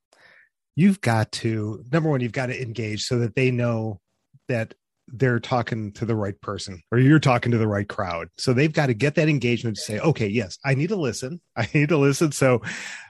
You've 0.75 1.03
got 1.03 1.33
to, 1.33 1.85
number 1.93 2.09
one, 2.09 2.21
you've 2.21 2.33
got 2.33 2.47
to 2.47 2.63
engage 2.63 3.05
so 3.05 3.19
that 3.19 3.35
they 3.35 3.51
know 3.51 4.01
that 4.49 4.75
they're 5.13 5.41
talking 5.41 5.93
to 5.93 6.05
the 6.05 6.15
right 6.15 6.41
person 6.41 6.83
or 6.91 6.99
you're 6.99 7.19
talking 7.19 7.53
to 7.53 7.59
the 7.59 7.69
right 7.69 7.89
crowd. 7.89 8.29
So 8.39 8.53
they've 8.53 8.73
got 8.73 8.87
to 8.87 8.95
get 8.95 9.15
that 9.17 9.29
engagement 9.29 9.77
to 9.77 9.83
say, 9.83 9.99
okay, 9.99 10.29
yes, 10.29 10.59
I 10.65 10.75
need 10.75 10.89
to 10.89 10.97
listen. 10.97 11.41
I 11.57 11.69
need 11.75 11.89
to 11.91 11.99
listen. 11.99 12.33
So, 12.33 12.63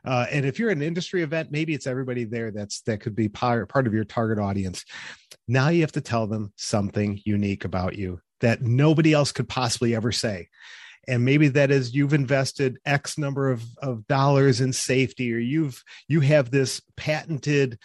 uh, 0.05 0.27
and 0.31 0.45
if 0.45 0.59
you're 0.59 0.71
an 0.71 0.83
industry 0.83 1.23
event, 1.23 1.51
maybe 1.51 1.75
it's 1.75 1.87
everybody 1.87 2.25
there 2.25 2.51
that's 2.51 2.81
that 2.83 3.01
could 3.01 3.15
be 3.15 3.29
part, 3.29 3.69
part 3.69 3.87
of 3.87 3.95
your 3.95 4.05
target 4.05 4.39
audience. 4.39 4.85
Now 5.47 5.69
you 5.69 5.81
have 5.83 5.93
to 5.93 6.01
tell 6.01 6.27
them 6.27 6.53
something 6.57 7.21
unique 7.25 7.65
about 7.65 7.97
you 7.97 8.21
that 8.41 8.63
nobody 8.63 9.13
else 9.13 9.33
could 9.33 9.49
possibly 9.49 9.95
ever 9.95 10.13
say. 10.13 10.49
And 11.09 11.25
maybe 11.25 11.49
that 11.49 11.71
is 11.71 11.95
you've 11.95 12.15
invested 12.15 12.79
X 12.85 13.19
number 13.19 13.51
of, 13.51 13.65
of 13.83 14.07
dollars 14.07 14.61
in 14.61 14.73
safety, 14.73 15.33
or 15.35 15.39
you've 15.39 15.83
you 16.09 16.21
have 16.21 16.51
this 16.51 16.81
patented 16.97 17.79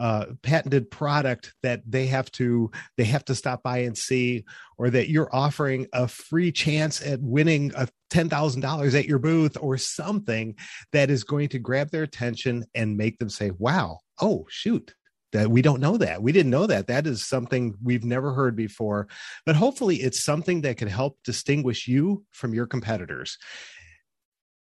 uh, 0.00 0.26
patented 0.42 0.90
product 0.90 1.52
that 1.62 1.82
they 1.86 2.06
have 2.06 2.30
to 2.32 2.70
they 2.96 3.04
have 3.04 3.24
to 3.26 3.34
stop 3.34 3.62
by 3.62 3.78
and 3.78 3.96
see 3.96 4.44
or 4.78 4.88
that 4.88 5.10
you're 5.10 5.28
offering 5.30 5.86
a 5.92 6.08
free 6.08 6.50
chance 6.50 7.02
at 7.06 7.20
winning 7.20 7.70
a 7.76 7.86
$10,000 8.10 8.98
at 8.98 9.04
your 9.04 9.18
booth 9.18 9.56
or 9.60 9.76
something 9.76 10.56
that 10.92 11.10
is 11.10 11.22
going 11.22 11.50
to 11.50 11.58
grab 11.58 11.90
their 11.90 12.02
attention 12.02 12.64
and 12.74 12.96
make 12.96 13.18
them 13.18 13.28
say 13.28 13.50
wow 13.58 13.98
oh 14.22 14.46
shoot 14.48 14.94
that 15.32 15.50
we 15.50 15.62
don't 15.62 15.80
know 15.80 15.96
that. 15.96 16.22
We 16.22 16.32
didn't 16.32 16.50
know 16.50 16.66
that. 16.66 16.88
That 16.88 17.06
is 17.06 17.24
something 17.24 17.76
we've 17.82 18.04
never 18.04 18.32
heard 18.32 18.56
before. 18.56 19.06
But 19.46 19.54
hopefully 19.54 19.96
it's 19.96 20.24
something 20.24 20.62
that 20.62 20.76
can 20.76 20.88
help 20.88 21.18
distinguish 21.24 21.86
you 21.86 22.24
from 22.32 22.52
your 22.52 22.66
competitors. 22.66 23.38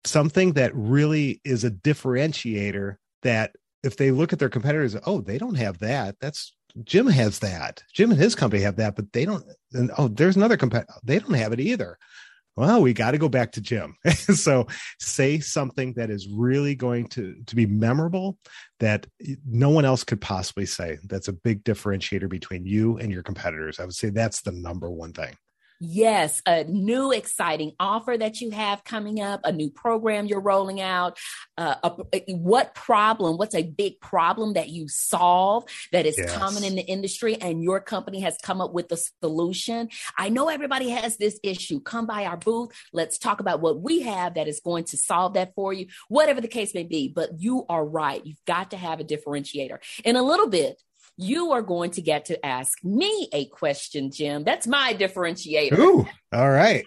Something 0.04 0.52
that 0.52 0.70
really 0.74 1.40
is 1.44 1.64
a 1.64 1.70
differentiator 1.70 2.96
that 3.22 3.56
if 3.82 3.96
they 3.96 4.10
look 4.10 4.32
at 4.32 4.38
their 4.38 4.48
competitors, 4.48 4.96
oh, 5.06 5.20
they 5.20 5.38
don't 5.38 5.56
have 5.56 5.78
that. 5.78 6.16
That's 6.20 6.54
Jim 6.84 7.06
has 7.06 7.40
that. 7.40 7.82
Jim 7.92 8.10
and 8.10 8.20
his 8.20 8.34
company 8.34 8.62
have 8.62 8.76
that, 8.76 8.96
but 8.96 9.12
they 9.12 9.24
don't. 9.24 9.44
And 9.72 9.90
oh, 9.98 10.08
there's 10.08 10.36
another 10.36 10.56
competitor. 10.56 10.92
They 11.02 11.18
don't 11.18 11.34
have 11.34 11.52
it 11.52 11.60
either. 11.60 11.98
Well, 12.54 12.82
we 12.82 12.92
got 12.92 13.12
to 13.12 13.18
go 13.18 13.30
back 13.30 13.52
to 13.52 13.62
Jim. 13.62 13.96
so 14.10 14.66
say 14.98 15.38
something 15.40 15.94
that 15.94 16.10
is 16.10 16.28
really 16.28 16.74
going 16.74 17.08
to 17.08 17.36
to 17.46 17.56
be 17.56 17.66
memorable 17.66 18.38
that 18.80 19.06
no 19.46 19.70
one 19.70 19.84
else 19.84 20.04
could 20.04 20.20
possibly 20.20 20.66
say. 20.66 20.98
That's 21.04 21.28
a 21.28 21.32
big 21.32 21.64
differentiator 21.64 22.28
between 22.28 22.66
you 22.66 22.98
and 22.98 23.10
your 23.10 23.22
competitors. 23.22 23.80
I 23.80 23.84
would 23.84 23.94
say 23.94 24.10
that's 24.10 24.42
the 24.42 24.52
number 24.52 24.90
one 24.90 25.12
thing. 25.12 25.34
Yes, 25.84 26.40
a 26.46 26.62
new 26.62 27.10
exciting 27.10 27.72
offer 27.80 28.16
that 28.16 28.40
you 28.40 28.50
have 28.50 28.84
coming 28.84 29.20
up, 29.20 29.40
a 29.42 29.50
new 29.50 29.68
program 29.68 30.26
you're 30.26 30.40
rolling 30.40 30.80
out. 30.80 31.18
Uh, 31.58 31.74
a, 32.12 32.20
what 32.34 32.72
problem, 32.76 33.36
what's 33.36 33.56
a 33.56 33.64
big 33.64 34.00
problem 34.00 34.52
that 34.52 34.68
you 34.68 34.86
solve 34.86 35.64
that 35.90 36.06
is 36.06 36.14
yes. 36.16 36.32
common 36.36 36.62
in 36.62 36.76
the 36.76 36.82
industry 36.82 37.36
and 37.40 37.64
your 37.64 37.80
company 37.80 38.20
has 38.20 38.36
come 38.44 38.60
up 38.60 38.72
with 38.72 38.92
a 38.92 38.98
solution? 39.20 39.88
I 40.16 40.28
know 40.28 40.48
everybody 40.48 40.90
has 40.90 41.16
this 41.16 41.40
issue. 41.42 41.80
Come 41.80 42.06
by 42.06 42.26
our 42.26 42.36
booth. 42.36 42.70
Let's 42.92 43.18
talk 43.18 43.40
about 43.40 43.60
what 43.60 43.80
we 43.80 44.02
have 44.02 44.34
that 44.34 44.46
is 44.46 44.60
going 44.60 44.84
to 44.84 44.96
solve 44.96 45.34
that 45.34 45.52
for 45.56 45.72
you, 45.72 45.88
whatever 46.06 46.40
the 46.40 46.46
case 46.46 46.74
may 46.74 46.84
be. 46.84 47.08
But 47.08 47.40
you 47.40 47.66
are 47.68 47.84
right. 47.84 48.24
You've 48.24 48.44
got 48.46 48.70
to 48.70 48.76
have 48.76 49.00
a 49.00 49.04
differentiator. 49.04 49.78
In 50.04 50.14
a 50.14 50.22
little 50.22 50.48
bit, 50.48 50.80
you 51.16 51.52
are 51.52 51.62
going 51.62 51.90
to 51.92 52.02
get 52.02 52.26
to 52.26 52.44
ask 52.44 52.82
me 52.82 53.28
a 53.32 53.46
question, 53.46 54.10
Jim. 54.10 54.44
That's 54.44 54.66
my 54.66 54.94
differentiator. 54.94 55.78
Ooh, 55.78 56.06
all 56.32 56.50
right. 56.50 56.84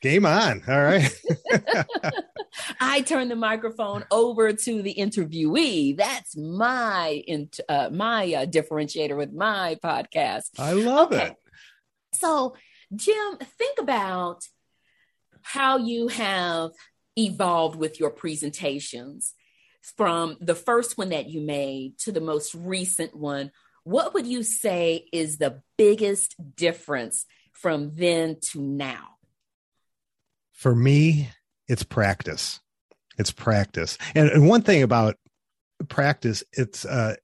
Game 0.00 0.26
on. 0.26 0.62
All 0.66 0.82
right. 0.82 1.10
I 2.80 3.02
turn 3.02 3.28
the 3.28 3.36
microphone 3.36 4.04
over 4.10 4.52
to 4.52 4.82
the 4.82 4.94
interviewee. 4.94 5.96
That's 5.96 6.36
my 6.36 7.22
uh, 7.68 7.88
my 7.92 8.34
uh, 8.34 8.46
differentiator 8.46 9.16
with 9.16 9.32
my 9.32 9.78
podcast. 9.82 10.50
I 10.58 10.72
love 10.72 11.12
okay. 11.12 11.28
it. 11.28 11.36
So, 12.14 12.56
Jim, 12.94 13.38
think 13.58 13.78
about 13.80 14.42
how 15.42 15.78
you 15.78 16.08
have 16.08 16.72
evolved 17.16 17.76
with 17.76 18.00
your 18.00 18.10
presentations 18.10 19.34
from 19.96 20.36
the 20.40 20.54
first 20.54 20.96
one 20.96 21.10
that 21.10 21.28
you 21.28 21.40
made 21.40 21.98
to 21.98 22.12
the 22.12 22.20
most 22.20 22.54
recent 22.54 23.16
one 23.16 23.50
What 23.84 24.14
would 24.14 24.26
you 24.26 24.42
say 24.42 25.08
is 25.12 25.38
the 25.38 25.60
biggest 25.76 26.36
difference 26.56 27.26
from 27.52 27.90
then 27.94 28.38
to 28.52 28.60
now? 28.60 29.16
For 30.52 30.74
me, 30.74 31.30
it's 31.66 31.82
practice. 31.82 32.60
It's 33.18 33.32
practice. 33.32 33.98
And, 34.14 34.28
and 34.30 34.48
one 34.48 34.62
thing 34.62 34.82
about 34.82 35.16
practice, 35.88 36.44
it's 36.52 36.84
uh 36.84 37.16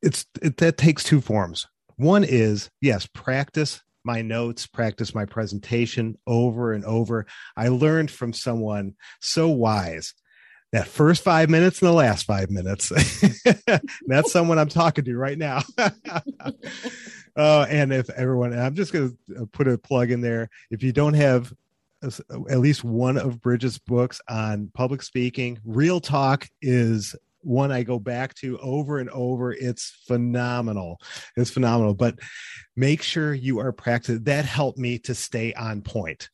it's 0.00 0.24
it, 0.40 0.56
that 0.58 0.78
takes 0.78 1.04
two 1.04 1.20
forms. 1.20 1.66
One 1.96 2.24
is 2.24 2.70
yes, 2.80 3.06
practice 3.06 3.82
my 4.04 4.22
notes, 4.22 4.66
practice 4.66 5.14
my 5.14 5.26
presentation 5.26 6.16
over 6.26 6.72
and 6.72 6.84
over. 6.84 7.26
I 7.56 7.68
learned 7.68 8.10
from 8.10 8.32
someone 8.32 8.94
so 9.20 9.48
wise 9.48 10.14
that 10.72 10.86
first 10.86 11.22
five 11.22 11.48
minutes 11.48 11.80
and 11.80 11.88
the 11.88 11.94
last 11.94 12.26
five 12.26 12.50
minutes. 12.50 12.92
that's 14.06 14.32
someone 14.32 14.58
I'm 14.58 14.68
talking 14.68 15.04
to 15.04 15.16
right 15.16 15.38
now. 15.38 15.62
uh, 15.78 17.66
and 17.68 17.92
if 17.92 18.10
everyone, 18.10 18.52
and 18.52 18.60
I'm 18.60 18.74
just 18.74 18.92
going 18.92 19.16
to 19.28 19.42
uh, 19.42 19.44
put 19.50 19.68
a 19.68 19.78
plug 19.78 20.10
in 20.10 20.20
there. 20.20 20.50
If 20.70 20.82
you 20.82 20.92
don't 20.92 21.14
have 21.14 21.52
uh, 22.02 22.10
uh, 22.30 22.40
at 22.50 22.60
least 22.60 22.84
one 22.84 23.16
of 23.16 23.40
Bridgett's 23.40 23.78
books 23.78 24.20
on 24.28 24.70
public 24.74 25.02
speaking, 25.02 25.58
Real 25.64 26.00
Talk 26.00 26.48
is 26.60 27.16
one 27.40 27.72
I 27.72 27.82
go 27.82 27.98
back 27.98 28.34
to 28.34 28.58
over 28.58 28.98
and 28.98 29.08
over. 29.10 29.52
It's 29.52 29.96
phenomenal. 30.06 31.00
It's 31.36 31.50
phenomenal. 31.50 31.94
But 31.94 32.18
make 32.76 33.02
sure 33.02 33.32
you 33.32 33.60
are 33.60 33.72
practicing. 33.72 34.24
That 34.24 34.44
helped 34.44 34.78
me 34.78 34.98
to 35.00 35.14
stay 35.14 35.54
on 35.54 35.80
point 35.80 36.28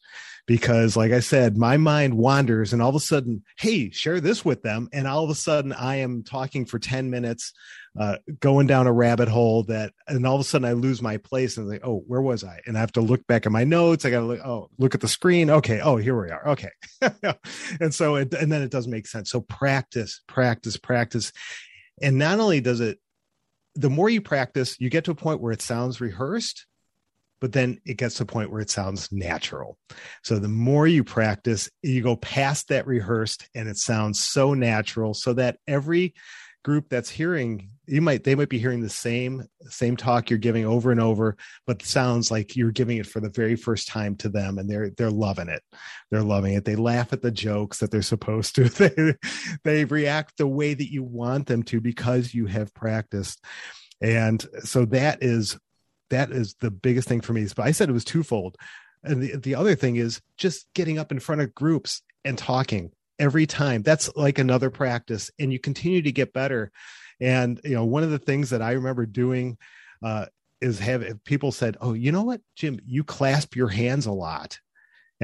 because, 0.47 0.97
like 0.97 1.13
I 1.13 1.21
said, 1.21 1.57
my 1.57 1.77
mind 1.77 2.15
wanders 2.15 2.73
and 2.73 2.83
all 2.83 2.91
of 2.91 2.95
a 2.95 3.01
sudden, 3.01 3.43
hey, 3.59 3.91
share 3.91 4.21
this 4.21 4.45
with 4.45 4.63
them. 4.63 4.89
And 4.93 5.07
all 5.07 5.25
of 5.25 5.31
a 5.31 5.35
sudden, 5.35 5.73
I 5.73 5.97
am 5.97 6.23
talking 6.23 6.67
for 6.67 6.79
10 6.79 7.11
minutes 7.11 7.53
uh, 7.99 8.17
going 8.41 8.67
down 8.67 8.87
a 8.87 8.93
rabbit 8.93 9.29
hole 9.29 9.63
that, 9.65 9.93
and 10.07 10.27
all 10.27 10.35
of 10.35 10.41
a 10.41 10.45
sudden 10.45 10.69
I 10.69 10.73
lose 10.73 11.01
my 11.01 11.17
place 11.17 11.57
and 11.57 11.69
like, 11.69 11.81
oh, 11.85 12.05
where 12.07 12.21
was 12.21 12.45
I? 12.45 12.61
And 12.67 12.77
I 12.77 12.81
have 12.81 12.93
to 12.93 13.01
look 13.01 13.27
back 13.27 13.47
at 13.47 13.53
my 13.53 13.65
notes. 13.65 14.05
I 14.05 14.11
got 14.11 14.21
to 14.21 14.27
look, 14.27 14.41
oh, 14.45 14.69
look 14.79 14.95
at 14.95 15.01
the 15.01 15.09
screen. 15.09 15.49
Okay. 15.49 15.81
Oh, 15.81 15.97
here 15.97 16.21
we 16.21 16.31
are. 16.31 16.49
Okay. 16.51 16.71
and 17.81 17.95
so, 17.95 18.17
it, 18.17 18.35
and 18.35 18.53
then 18.53 18.63
it 18.63 18.71
doesn't 18.71 18.93
make 18.93 19.07
sense. 19.07 19.31
So 19.31 19.41
practice, 19.41 20.21
practice, 20.27 20.77
practice. 20.77 21.33
And 22.03 22.19
not 22.19 22.39
only 22.39 22.61
does 22.61 22.81
it, 22.81 22.99
the 23.77 23.91
more 23.91 24.11
you 24.11 24.21
practice, 24.21 24.79
you 24.79 24.91
get 24.91 25.05
to 25.05 25.11
a 25.11 25.17
point 25.17 25.41
where 25.41 25.53
it 25.53 25.63
sounds 25.63 26.01
rehearsed, 26.01 26.67
but 27.41 27.53
then 27.53 27.81
it 27.85 27.97
gets 27.97 28.17
to 28.17 28.23
a 28.23 28.27
point 28.27 28.51
where 28.51 28.61
it 28.61 28.71
sounds 28.71 29.11
natural. 29.13 29.79
So 30.23 30.39
the 30.39 30.49
more 30.49 30.87
you 30.87 31.05
practice, 31.05 31.71
you 31.83 32.03
go 32.03 32.17
past 32.17 32.69
that 32.69 32.87
rehearsed 32.87 33.49
and 33.55 33.69
it 33.69 33.77
sounds 33.77 34.25
so 34.25 34.55
natural 34.55 35.15
so 35.15 35.33
that 35.35 35.59
every 35.67 36.15
group 36.65 36.89
that's 36.89 37.11
hearing 37.11 37.69
you 37.87 38.01
might 38.01 38.25
they 38.25 38.35
might 38.35 38.49
be 38.49 38.59
hearing 38.59 38.81
the 38.81 38.89
same 38.89 39.45
same 39.67 39.97
talk 39.97 40.31
you're 40.31 40.39
giving 40.39 40.65
over 40.65 40.91
and 40.91 41.01
over 41.01 41.37
but 41.67 41.83
sounds 41.83 42.31
like 42.31 42.57
you're 42.57 42.73
giving 42.73 42.97
it 42.97 43.07
for 43.07 43.21
the 43.21 43.29
very 43.29 43.55
first 43.55 43.87
time 43.87 44.17
to 44.17 44.31
them 44.31 44.59
and 44.59 44.69
they're 44.69 44.91
they're 44.97 45.11
loving 45.11 45.49
it. 45.49 45.63
They're 46.11 46.23
loving 46.23 46.55
it. 46.55 46.65
They 46.65 46.77
laugh 46.77 47.13
at 47.13 47.23
the 47.23 47.31
jokes 47.31 47.79
that 47.79 47.91
they're 47.91 48.03
supposed 48.03 48.55
to. 48.57 48.65
They 48.75 49.15
they 49.63 49.85
react 49.85 50.39
the 50.39 50.47
way 50.47 50.75
that 50.75 50.91
you 50.91 51.03
want 51.03 51.47
them 51.47 51.63
to 51.65 51.81
because 51.81 52.35
you 52.35 52.47
have 52.47 52.75
practiced. 52.75 53.45
And 54.01 54.45
so 54.65 54.87
that 54.87 55.23
is 55.23 55.59
that 56.11 56.31
is 56.31 56.55
the 56.61 56.71
biggest 56.71 57.09
thing 57.09 57.21
for 57.21 57.33
me 57.33 57.47
but 57.57 57.67
i 57.67 57.71
said 57.71 57.89
it 57.89 57.93
was 57.93 58.05
twofold 58.05 58.57
and 59.05 59.23
the, 59.23 59.37
the 59.37 59.55
other 59.55 59.75
thing 59.75 59.97
is 59.97 60.21
just 60.37 60.67
getting 60.75 60.99
up 60.99 61.13
in 61.13 61.21
front 61.21 61.43
of 61.43 61.55
groups 61.55 62.03
and 62.25 62.39
talking 62.39 62.91
every 63.19 63.47
time. 63.47 63.83
That's 63.83 64.15
like 64.17 64.39
another 64.39 64.71
practice, 64.71 65.31
and 65.39 65.53
you 65.53 65.59
continue 65.59 66.03
to 66.03 66.13
get 66.13 66.33
better. 66.33 66.73
And 67.21 67.61
you 67.65 67.75
know, 67.75 67.85
one 67.85 68.03
of 68.03 68.11
the 68.11 68.19
things 68.19 68.51
that 68.51 68.63
I 68.63 68.73
remember 68.73 69.07
doing 69.07 69.59
uh, 70.03 70.27
is 70.61 70.79
have 70.81 71.05
people 71.25 71.53
said, 71.53 71.77
"Oh, 71.81 71.93
you 71.93 72.13
know 72.13 72.23
what, 72.23 72.41
Jim, 72.57 72.81
you 72.85 73.05
clasp 73.05 73.55
your 73.55 73.69
hands 73.69 74.07
a 74.07 74.13
lot." 74.13 74.59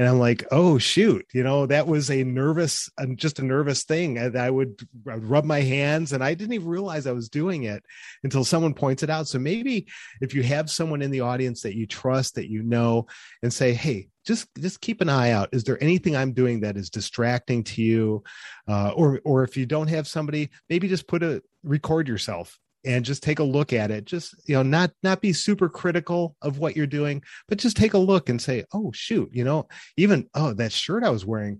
And 0.01 0.09
i'm 0.09 0.19
like 0.19 0.43
oh 0.49 0.79
shoot 0.79 1.23
you 1.31 1.43
know 1.43 1.67
that 1.67 1.85
was 1.85 2.09
a 2.09 2.23
nervous 2.23 2.89
uh, 2.97 3.05
just 3.15 3.37
a 3.37 3.45
nervous 3.45 3.83
thing 3.83 4.17
and 4.17 4.35
i 4.35 4.49
would 4.49 4.81
rub 5.05 5.45
my 5.45 5.61
hands 5.61 6.11
and 6.11 6.23
i 6.23 6.33
didn't 6.33 6.53
even 6.53 6.67
realize 6.67 7.05
i 7.05 7.11
was 7.11 7.29
doing 7.29 7.63
it 7.63 7.83
until 8.23 8.43
someone 8.43 8.73
points 8.73 9.03
it 9.03 9.09
out. 9.09 9.27
So 9.27 9.39
maybe 9.39 9.87
if 10.19 10.33
you 10.33 10.43
have 10.43 10.69
someone 10.69 11.01
in 11.01 11.11
the 11.11 11.21
audience 11.21 11.61
that 11.61 11.75
you 11.75 11.87
trust 11.87 12.35
that 12.35 12.49
you 12.49 12.63
know 12.63 13.07
and 13.41 13.53
say 13.53 13.73
hey 13.73 14.09
just 14.25 14.47
just 14.59 14.81
keep 14.81 15.01
an 15.01 15.09
eye 15.09 15.31
out. 15.31 15.49
Is 15.51 15.63
there 15.63 15.81
anything 15.83 16.15
i'm 16.15 16.33
doing 16.33 16.61
that 16.61 16.77
is 16.77 16.89
distracting 16.89 17.63
to 17.65 17.81
you? 17.81 18.23
Uh, 18.67 18.91
or 18.95 19.19
or 19.25 19.43
if 19.43 19.57
you 19.57 19.65
don't 19.65 19.87
have 19.87 20.07
somebody 20.07 20.49
maybe 20.69 20.87
just 20.87 21.07
put 21.07 21.23
a 21.23 21.41
record 21.63 22.07
yourself 22.07 22.59
and 22.85 23.05
just 23.05 23.23
take 23.23 23.39
a 23.39 23.43
look 23.43 23.73
at 23.73 23.91
it. 23.91 24.05
Just 24.05 24.35
you 24.47 24.55
know 24.55 24.63
not 24.63 24.91
not 25.03 25.21
be 25.21 25.33
super 25.33 25.69
critical 25.69 26.35
of 26.41 26.59
what 26.59 26.75
you're 26.75 26.87
doing 26.87 27.21
but 27.47 27.57
just 27.57 27.77
take 27.77 27.93
a 27.93 27.97
look 27.97 28.29
and 28.29 28.41
say 28.41 28.63
oh 28.73 28.91
shoot 28.93 29.29
you 29.31 29.43
know 29.43 29.67
even 29.97 30.27
oh 30.35 30.53
that 30.53 30.71
shirt 30.71 31.03
i 31.03 31.09
was 31.09 31.25
wearing 31.25 31.59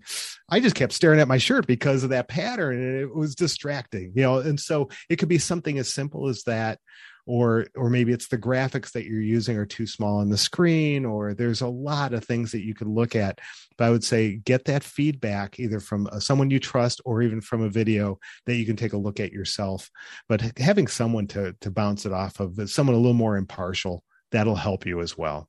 i 0.50 0.60
just 0.60 0.76
kept 0.76 0.94
staring 0.94 1.20
at 1.20 1.28
my 1.28 1.38
shirt 1.38 1.68
because 1.68 2.04
of 2.04 2.10
that 2.10 2.28
pattern 2.28 2.76
and 2.76 3.02
it 3.02 3.16
was 3.16 3.36
distracting 3.36 4.12
you 4.16 4.24
know? 4.24 4.40
And 4.40 4.60
so 4.60 4.90
it 5.10 5.18
could 5.18 5.30
be 5.30 5.38
something 5.38 5.78
as 5.78 5.94
simple 5.94 6.28
as 6.28 6.44
that 6.44 6.80
or 7.26 7.66
or 7.76 7.90
maybe 7.90 8.12
it's 8.12 8.28
the 8.28 8.38
graphics 8.38 8.92
that 8.92 9.06
you're 9.06 9.22
using 9.22 9.58
are 9.58 9.66
too 9.66 9.86
small 9.86 10.20
on 10.20 10.30
the 10.30 10.38
screen 10.38 11.06
or 11.06 11.34
there's 11.34 11.62
a 11.62 11.68
lot 11.68 12.14
of 12.14 12.24
things 12.24 12.52
that 12.52 12.64
you 12.64 12.74
could 12.74 12.88
look 12.88 13.16
at. 13.16 13.40
But 13.78 13.86
i 13.86 13.90
would 13.90 14.04
say 14.04 14.38
get 14.38 14.66
that 14.66 14.84
feedback 14.84 15.60
either 15.60 15.80
from 15.80 16.08
uh, 16.12 16.20
someone 16.20 16.52
you 16.52 16.60
trust 16.60 17.02
or 17.06 17.22
even 17.22 17.42
from 17.42 17.62
a 17.62 17.70
video 17.70 18.20
that 18.46 18.56
you 18.56 18.66
can 18.66 18.76
take 18.76 18.94
a 18.94 18.98
look 18.98 19.20
at 19.20 19.32
yourself. 19.32 19.90
But 20.28 20.58
having 20.58 20.88
someone 20.88 21.28
to 21.28 21.56
to 21.62 21.72
bounce 21.72 22.06
it 22.06 22.14
off 22.14 22.40
of 22.40 22.70
someone 22.70 22.96
a 22.96 23.00
little 23.00 23.14
more 23.14 23.38
impartial 23.38 24.04
that'll 24.32 24.56
help 24.56 24.86
you 24.86 25.02
as 25.02 25.18
well. 25.18 25.48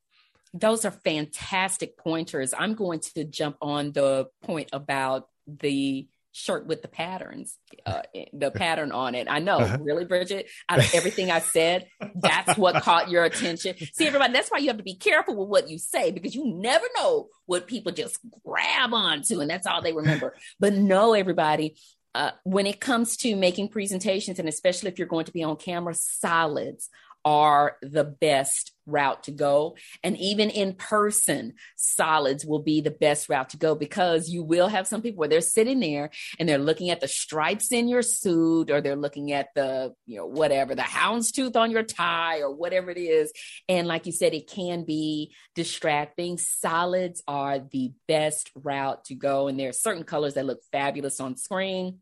Those 0.54 0.85
are 0.85 0.90
fantastic 0.90 1.96
pointers. 1.96 2.52
I'm 2.56 2.74
going 2.74 3.00
to 3.14 3.24
jump 3.24 3.56
on 3.62 3.92
the 3.92 4.26
point 4.42 4.68
about 4.72 5.28
the 5.46 6.06
shirt 6.32 6.66
with 6.66 6.82
the 6.82 6.88
patterns, 6.88 7.58
uh, 7.86 8.02
the 8.32 8.50
pattern 8.54 8.90
on 8.90 9.14
it. 9.14 9.28
I 9.30 9.38
know, 9.38 9.58
uh-huh. 9.58 9.78
really, 9.80 10.04
Bridgett, 10.04 10.48
out 10.68 10.78
of 10.80 10.94
everything 10.94 11.30
I 11.30 11.40
said, 11.40 11.86
that's 12.14 12.56
what 12.58 12.82
caught 12.82 13.10
your 13.10 13.24
attention. 13.24 13.76
See, 13.92 14.06
everybody, 14.06 14.32
that's 14.32 14.50
why 14.50 14.58
you 14.58 14.68
have 14.68 14.78
to 14.78 14.82
be 14.82 14.96
careful 14.96 15.36
with 15.36 15.48
what 15.48 15.68
you 15.68 15.78
say 15.78 16.10
because 16.10 16.34
you 16.34 16.46
never 16.46 16.86
know 16.96 17.28
what 17.46 17.66
people 17.66 17.92
just 17.92 18.18
grab 18.44 18.92
onto 18.92 19.40
and 19.40 19.50
that's 19.50 19.66
all 19.66 19.82
they 19.82 19.92
remember. 19.92 20.34
But 20.58 20.72
no, 20.72 21.12
everybody, 21.12 21.76
uh, 22.14 22.32
when 22.44 22.66
it 22.66 22.80
comes 22.80 23.16
to 23.18 23.36
making 23.36 23.68
presentations, 23.68 24.38
and 24.38 24.48
especially 24.48 24.90
if 24.90 24.98
you're 24.98 25.08
going 25.08 25.26
to 25.26 25.32
be 25.32 25.42
on 25.42 25.56
camera, 25.56 25.94
solids 25.94 26.88
are 27.24 27.76
the 27.82 28.04
best 28.04 28.71
route 28.86 29.24
to 29.24 29.30
go. 29.30 29.76
And 30.02 30.16
even 30.18 30.50
in 30.50 30.74
person, 30.74 31.54
solids 31.76 32.44
will 32.44 32.62
be 32.62 32.80
the 32.80 32.90
best 32.90 33.28
route 33.28 33.50
to 33.50 33.56
go 33.56 33.74
because 33.74 34.28
you 34.28 34.42
will 34.42 34.68
have 34.68 34.86
some 34.86 35.02
people 35.02 35.20
where 35.20 35.28
they're 35.28 35.40
sitting 35.40 35.80
there 35.80 36.10
and 36.38 36.48
they're 36.48 36.58
looking 36.58 36.90
at 36.90 37.00
the 37.00 37.08
stripes 37.08 37.72
in 37.72 37.88
your 37.88 38.02
suit 38.02 38.70
or 38.70 38.80
they're 38.80 38.96
looking 38.96 39.32
at 39.32 39.48
the, 39.54 39.94
you 40.06 40.16
know, 40.16 40.26
whatever, 40.26 40.74
the 40.74 40.82
houndstooth 40.82 41.56
on 41.56 41.70
your 41.70 41.82
tie 41.82 42.40
or 42.40 42.54
whatever 42.54 42.90
it 42.90 42.98
is. 42.98 43.32
And 43.68 43.86
like 43.86 44.06
you 44.06 44.12
said, 44.12 44.34
it 44.34 44.48
can 44.48 44.84
be 44.84 45.34
distracting. 45.54 46.38
Solids 46.38 47.22
are 47.26 47.58
the 47.58 47.92
best 48.08 48.50
route 48.54 49.04
to 49.06 49.14
go. 49.14 49.48
And 49.48 49.58
there 49.58 49.70
are 49.70 49.74
certain 49.74 50.04
colors 50.04 50.34
that 50.34 50.46
look 50.46 50.60
fabulous 50.72 51.20
on 51.20 51.36
screen 51.36 51.98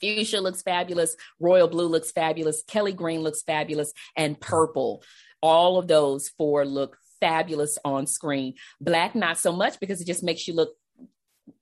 Fuchsia 0.00 0.40
looks 0.40 0.62
fabulous. 0.62 1.16
Royal 1.40 1.68
blue 1.68 1.86
looks 1.86 2.12
fabulous. 2.12 2.62
Kelly 2.66 2.92
green 2.92 3.20
looks 3.20 3.42
fabulous. 3.42 3.92
And 4.16 4.38
purple. 4.38 5.02
All 5.46 5.78
of 5.78 5.86
those 5.86 6.28
four 6.30 6.64
look 6.64 6.98
fabulous 7.20 7.78
on 7.84 8.06
screen. 8.06 8.54
Black, 8.80 9.14
not 9.14 9.38
so 9.38 9.52
much 9.52 9.78
because 9.78 10.00
it 10.00 10.06
just 10.06 10.24
makes 10.24 10.48
you 10.48 10.54
look 10.54 10.70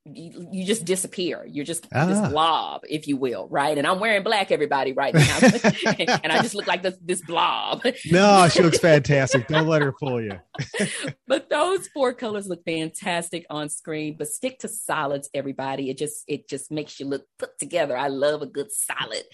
you, 0.06 0.48
you 0.52 0.64
just 0.66 0.84
disappear. 0.84 1.46
You're 1.46 1.64
just 1.64 1.86
ah. 1.94 2.04
this 2.04 2.20
blob, 2.30 2.82
if 2.88 3.08
you 3.08 3.16
will, 3.16 3.48
right? 3.48 3.76
And 3.76 3.86
I'm 3.86 4.00
wearing 4.00 4.22
black, 4.22 4.52
everybody, 4.52 4.92
right 4.92 5.14
now, 5.14 5.38
and 5.98 6.32
I 6.32 6.42
just 6.42 6.54
look 6.54 6.66
like 6.66 6.82
this 6.82 6.96
this 7.02 7.22
blob. 7.22 7.82
no, 8.10 8.48
she 8.48 8.62
looks 8.62 8.78
fantastic. 8.78 9.48
Don't 9.48 9.66
let 9.66 9.82
her 9.82 9.92
fool 9.92 10.22
you. 10.22 10.38
but 11.26 11.48
those 11.48 11.88
four 11.88 12.12
colors 12.12 12.46
look 12.46 12.64
fantastic 12.64 13.46
on 13.48 13.68
screen. 13.68 14.16
But 14.18 14.28
stick 14.28 14.58
to 14.60 14.68
solids, 14.68 15.30
everybody. 15.32 15.90
It 15.90 15.96
just 15.96 16.24
it 16.28 16.48
just 16.48 16.70
makes 16.70 17.00
you 17.00 17.06
look 17.06 17.24
put 17.38 17.58
together. 17.58 17.96
I 17.96 18.08
love 18.08 18.42
a 18.42 18.46
good 18.46 18.70
solid. 18.72 19.24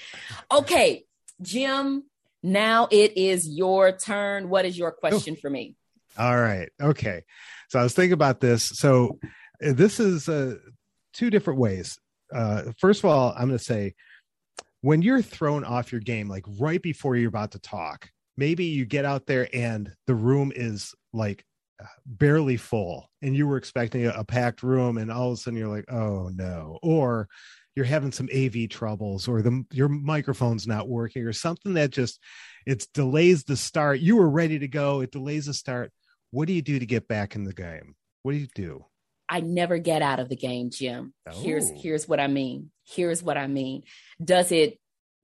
Okay, 0.53 1.05
Jim. 1.43 2.05
Now 2.43 2.89
it 2.91 3.17
is 3.17 3.49
your 3.49 3.93
turn. 3.93 4.49
What 4.49 4.65
is 4.65 4.79
your 4.79 4.93
question 4.93 5.35
oh. 5.37 5.41
for 5.41 5.51
me? 5.51 5.77
All 6.19 6.39
right. 6.39 6.69
Okay. 6.81 7.23
So 7.69 7.79
I 7.79 7.83
was 7.83 7.95
thinking 7.95 8.13
about 8.13 8.41
this. 8.41 8.65
So 8.65 9.19
this 9.61 10.01
is 10.01 10.29
uh, 10.29 10.57
two 11.13 11.31
different 11.31 11.61
ways. 11.61 11.99
Uh, 12.35 12.73
first 12.79 13.01
of 13.01 13.11
all, 13.11 13.33
I'm 13.37 13.49
going 13.49 13.59
to 13.59 13.65
say 13.65 13.95
when 14.81 15.03
you're 15.03 15.23
thrown 15.23 15.65
off 15.65 15.93
your 15.93 16.01
game, 16.01 16.29
like 16.29 16.45
right 16.59 16.81
before 16.81 17.17
you're 17.17 17.29
about 17.29 17.53
to 17.53 17.59
talk, 17.59 18.11
maybe 18.37 18.65
you 18.67 18.85
get 18.87 19.05
out 19.05 19.27
there 19.27 19.49
and 19.53 19.93
the 20.07 20.15
room 20.15 20.53
is 20.55 20.95
like 21.13 21.45
barely 22.07 22.57
full 22.57 23.11
and 23.23 23.37
you 23.37 23.47
were 23.47 23.57
expecting 23.57 24.07
a, 24.07 24.11
a 24.11 24.25
packed 24.25 24.63
room 24.63 24.99
and 24.99 25.11
all 25.11 25.29
of 25.29 25.35
a 25.35 25.37
sudden 25.37 25.59
you're 25.59 25.69
like, 25.69 25.91
oh 25.91 26.31
no. 26.35 26.79
Or 26.83 27.29
you're 27.77 27.87
having 27.87 28.13
some 28.13 28.29
AV 28.35 28.69
troubles 28.69 29.29
or 29.29 29.43
the 29.43 29.65
your 29.73 29.89
microphone's 29.89 30.67
not 30.67 30.89
working 30.89 31.25
or 31.25 31.33
something 31.33 31.75
that 31.75 31.91
just 31.91 32.19
it 32.67 32.87
delays 32.95 33.45
the 33.45 33.57
start. 33.57 34.01
You 34.01 34.17
were 34.17 34.29
ready 34.29 34.59
to 34.59 34.69
go, 34.69 35.01
it 35.01 35.13
delays 35.13 35.47
the 35.47 35.55
start. 35.55 35.93
What 36.31 36.47
do 36.47 36.53
you 36.53 36.63
do 36.63 36.79
to 36.79 36.87
get 36.87 37.09
back 37.09 37.35
in 37.35 37.45
the 37.45 37.53
game? 37.53 37.95
What 38.23 38.33
do 38.33 38.39
you 38.39 38.49
do? 38.55 38.85
I 39.29 39.41
never 39.41 39.79
get 39.79 40.03
out 40.03 40.19
of 40.19 40.29
the 40.29 40.37
game, 40.37 40.71
Jim. 40.71 41.15
Oh. 41.29 41.41
Here's 41.41 41.71
here's 41.71 42.09
what 42.09 42.21
I 42.21 42.27
mean. 42.27 42.71
Here's 42.85 43.23
what 43.23 43.39
I 43.39 43.47
mean. 43.47 43.85
Does 44.23 44.51
it 44.51 44.79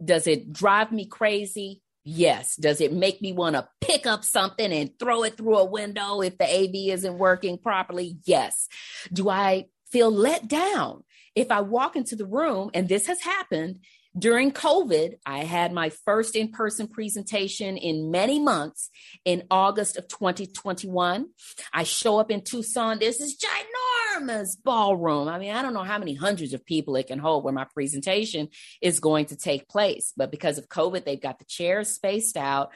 does 0.05 0.27
it 0.27 0.53
drive 0.53 0.93
me 0.93 1.07
crazy? 1.07 1.83
Yes. 2.05 2.55
Does 2.55 2.81
it 2.81 2.93
make 2.93 3.21
me 3.21 3.33
want 3.33 3.57
to 3.57 3.69
pick 3.81 4.07
up 4.07 4.25
something 4.25 4.73
and 4.73 4.97
throw 4.97 5.25
it 5.25 5.37
through 5.37 5.59
a 5.59 5.65
window 5.65 6.21
if 6.21 6.39
the 6.39 6.45
AV 6.45 6.95
isn't 6.95 7.19
working 7.19 7.59
properly? 7.59 8.19
Yes. 8.25 8.69
Do 9.13 9.29
I 9.29 9.67
feel 9.97 10.11
let 10.11 10.47
down 10.47 11.03
if 11.35 11.51
I 11.51 11.63
walk 11.63 11.97
into 11.97 12.17
the 12.17 12.27
room 12.27 12.71
and 12.75 12.87
this 12.87 13.07
has 13.07 13.23
happened 13.23 13.81
during 14.19 14.51
COVID, 14.51 15.15
I 15.25 15.39
had 15.45 15.73
my 15.73 15.89
first 15.89 16.37
in 16.37 16.51
person 16.51 16.87
presentation 16.87 17.79
in 17.79 18.11
many 18.11 18.39
months 18.39 18.91
in 19.25 19.45
August 19.51 19.97
of 19.97 20.07
2021. 20.09 21.27
I 21.73 21.83
show 21.85 22.19
up 22.19 22.31
in 22.31 22.43
Tucson. 22.43 22.99
This 22.99 23.21
ginormous 23.43 24.57
ballroom. 24.63 25.29
I 25.29 25.39
mean, 25.39 25.55
I 25.55 25.63
don't 25.63 25.75
know 25.75 25.83
how 25.83 25.99
many 25.99 26.15
hundreds 26.15 26.53
of 26.53 26.65
people 26.65 26.97
it 26.97 27.07
can 27.07 27.19
hold 27.19 27.43
where 27.43 27.55
my 27.55 27.65
presentation 27.65 28.49
is 28.83 29.01
going 29.01 29.27
to 29.27 29.37
take 29.37 29.67
place. 29.69 30.13
But 30.15 30.31
because 30.31 30.59
of 30.59 30.69
COVID, 30.69 31.05
they've 31.05 31.21
got 31.21 31.39
the 31.39 31.45
chairs 31.47 31.89
spaced 31.91 32.37
out, 32.37 32.71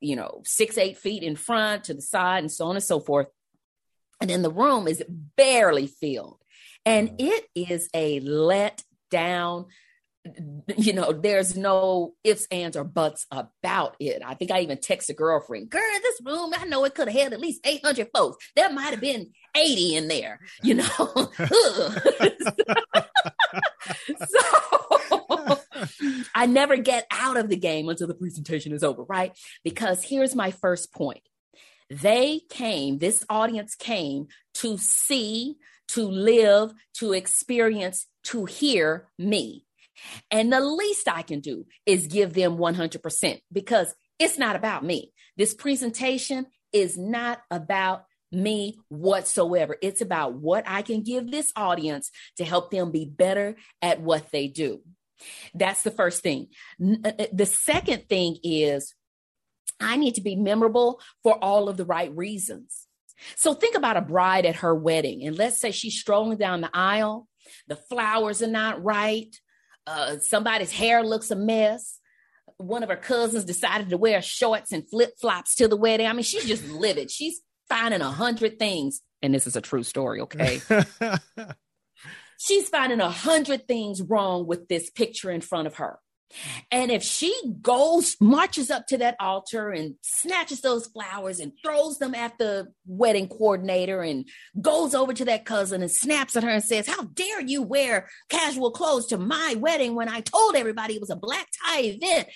you 0.00 0.14
know, 0.14 0.42
six, 0.44 0.78
eight 0.78 0.98
feet 0.98 1.24
in 1.24 1.34
front 1.34 1.84
to 1.84 1.94
the 1.94 2.02
side 2.02 2.44
and 2.44 2.50
so 2.50 2.66
on 2.66 2.76
and 2.76 2.84
so 2.84 3.00
forth. 3.00 3.26
And 4.20 4.28
then 4.28 4.42
the 4.42 4.50
room 4.50 4.86
is 4.86 5.02
barely 5.36 5.86
filled. 5.86 6.39
And 6.84 7.10
mm-hmm. 7.10 7.26
it 7.26 7.46
is 7.54 7.88
a 7.94 8.20
let 8.20 8.82
down 9.10 9.66
you 10.76 10.92
know, 10.92 11.12
there's 11.12 11.56
no 11.56 12.12
ifs, 12.24 12.46
ands, 12.50 12.76
or 12.76 12.84
buts 12.84 13.26
about 13.30 13.96
it. 13.98 14.20
I 14.24 14.34
think 14.34 14.50
I 14.50 14.60
even 14.60 14.78
text 14.78 15.08
a 15.08 15.14
girlfriend, 15.14 15.70
girl, 15.70 15.80
this 16.02 16.20
room, 16.24 16.52
I 16.56 16.66
know 16.66 16.84
it 16.84 16.94
could 16.94 17.08
have 17.08 17.22
had 17.22 17.32
at 17.32 17.40
least 17.40 17.66
800 17.66 18.08
folks. 18.14 18.36
There 18.54 18.70
might 18.70 18.90
have 18.90 19.00
been 19.00 19.30
80 19.56 19.96
in 19.96 20.08
there, 20.08 20.40
you 20.62 20.74
know. 20.74 20.84
so 24.26 24.40
I 26.34 26.46
never 26.46 26.76
get 26.76 27.06
out 27.10 27.38
of 27.38 27.48
the 27.48 27.56
game 27.56 27.88
until 27.88 28.06
the 28.06 28.14
presentation 28.14 28.72
is 28.72 28.84
over, 28.84 29.04
right? 29.04 29.32
Because 29.64 30.02
here's 30.04 30.34
my 30.34 30.50
first 30.50 30.92
point. 30.92 31.22
They 31.88 32.42
came, 32.50 32.98
this 32.98 33.24
audience 33.28 33.74
came 33.74 34.28
to 34.54 34.76
see, 34.76 35.56
to 35.94 36.06
live, 36.06 36.72
to 36.94 37.12
experience, 37.12 38.06
to 38.24 38.44
hear 38.44 39.08
me. 39.18 39.64
And 40.30 40.52
the 40.52 40.60
least 40.60 41.08
I 41.08 41.22
can 41.22 41.40
do 41.40 41.66
is 41.86 42.06
give 42.06 42.32
them 42.32 42.56
100% 42.56 43.40
because 43.52 43.94
it's 44.18 44.38
not 44.38 44.56
about 44.56 44.84
me. 44.84 45.12
This 45.36 45.54
presentation 45.54 46.46
is 46.72 46.96
not 46.96 47.40
about 47.50 48.04
me 48.32 48.78
whatsoever. 48.88 49.76
It's 49.82 50.00
about 50.00 50.34
what 50.34 50.64
I 50.66 50.82
can 50.82 51.02
give 51.02 51.30
this 51.30 51.52
audience 51.56 52.10
to 52.36 52.44
help 52.44 52.70
them 52.70 52.92
be 52.92 53.04
better 53.04 53.56
at 53.82 54.00
what 54.00 54.30
they 54.30 54.46
do. 54.46 54.80
That's 55.54 55.82
the 55.82 55.90
first 55.90 56.22
thing. 56.22 56.48
Uh, 56.82 57.10
uh, 57.18 57.26
the 57.32 57.46
second 57.46 58.08
thing 58.08 58.38
is 58.42 58.94
I 59.80 59.96
need 59.96 60.14
to 60.14 60.20
be 60.20 60.36
memorable 60.36 61.00
for 61.22 61.42
all 61.42 61.68
of 61.68 61.76
the 61.76 61.84
right 61.84 62.14
reasons. 62.14 62.86
So 63.36 63.54
think 63.54 63.76
about 63.76 63.96
a 63.96 64.02
bride 64.02 64.46
at 64.46 64.56
her 64.56 64.74
wedding, 64.74 65.26
and 65.26 65.36
let's 65.36 65.60
say 65.60 65.70
she's 65.70 65.98
strolling 65.98 66.38
down 66.38 66.60
the 66.60 66.70
aisle, 66.72 67.28
the 67.66 67.76
flowers 67.76 68.42
are 68.42 68.48
not 68.48 68.82
right, 68.82 69.34
uh, 69.86 70.18
somebody's 70.20 70.72
hair 70.72 71.02
looks 71.02 71.30
a 71.30 71.36
mess. 71.36 71.98
One 72.58 72.82
of 72.82 72.90
her 72.90 72.96
cousins 72.96 73.44
decided 73.44 73.90
to 73.90 73.96
wear 73.96 74.20
shorts 74.22 74.72
and 74.72 74.88
flip 74.88 75.14
flops 75.20 75.56
to 75.56 75.68
the 75.68 75.76
wedding. 75.76 76.06
I 76.06 76.12
mean, 76.12 76.22
she's 76.22 76.44
just 76.44 76.68
livid. 76.68 77.10
She's 77.10 77.40
finding 77.68 78.00
a 78.00 78.10
hundred 78.10 78.58
things. 78.58 79.00
And 79.22 79.34
this 79.34 79.46
is 79.46 79.56
a 79.56 79.60
true 79.60 79.82
story, 79.82 80.20
okay? 80.20 80.60
she's 82.38 82.68
finding 82.68 83.00
a 83.00 83.10
hundred 83.10 83.66
things 83.66 84.00
wrong 84.02 84.46
with 84.46 84.68
this 84.68 84.90
picture 84.90 85.30
in 85.30 85.40
front 85.40 85.66
of 85.66 85.76
her. 85.76 85.98
And 86.70 86.90
if 86.90 87.02
she 87.02 87.34
goes, 87.60 88.16
marches 88.20 88.70
up 88.70 88.86
to 88.88 88.98
that 88.98 89.16
altar 89.18 89.70
and 89.70 89.96
snatches 90.02 90.60
those 90.60 90.86
flowers 90.86 91.40
and 91.40 91.52
throws 91.62 91.98
them 91.98 92.14
at 92.14 92.38
the 92.38 92.68
wedding 92.86 93.28
coordinator 93.28 94.02
and 94.02 94.26
goes 94.60 94.94
over 94.94 95.12
to 95.12 95.24
that 95.26 95.44
cousin 95.44 95.82
and 95.82 95.90
snaps 95.90 96.36
at 96.36 96.44
her 96.44 96.50
and 96.50 96.62
says, 96.62 96.86
How 96.86 97.02
dare 97.02 97.40
you 97.40 97.62
wear 97.62 98.08
casual 98.28 98.70
clothes 98.70 99.06
to 99.06 99.18
my 99.18 99.56
wedding 99.58 99.94
when 99.94 100.08
I 100.08 100.20
told 100.20 100.56
everybody 100.56 100.94
it 100.94 101.00
was 101.00 101.10
a 101.10 101.16
black 101.16 101.48
tie 101.66 101.82
event? 101.82 102.28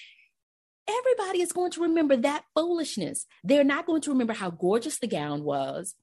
Everybody 0.87 1.41
is 1.41 1.53
going 1.53 1.71
to 1.73 1.83
remember 1.83 2.17
that 2.19 2.45
foolishness. 2.55 3.27
They're 3.43 3.65
not 3.65 3.87
going 3.87 4.03
to 4.03 4.11
remember 4.11 4.35
how 4.35 4.51
gorgeous 4.51 4.99
the 4.99 5.07
gown 5.07 5.43
was 5.43 5.95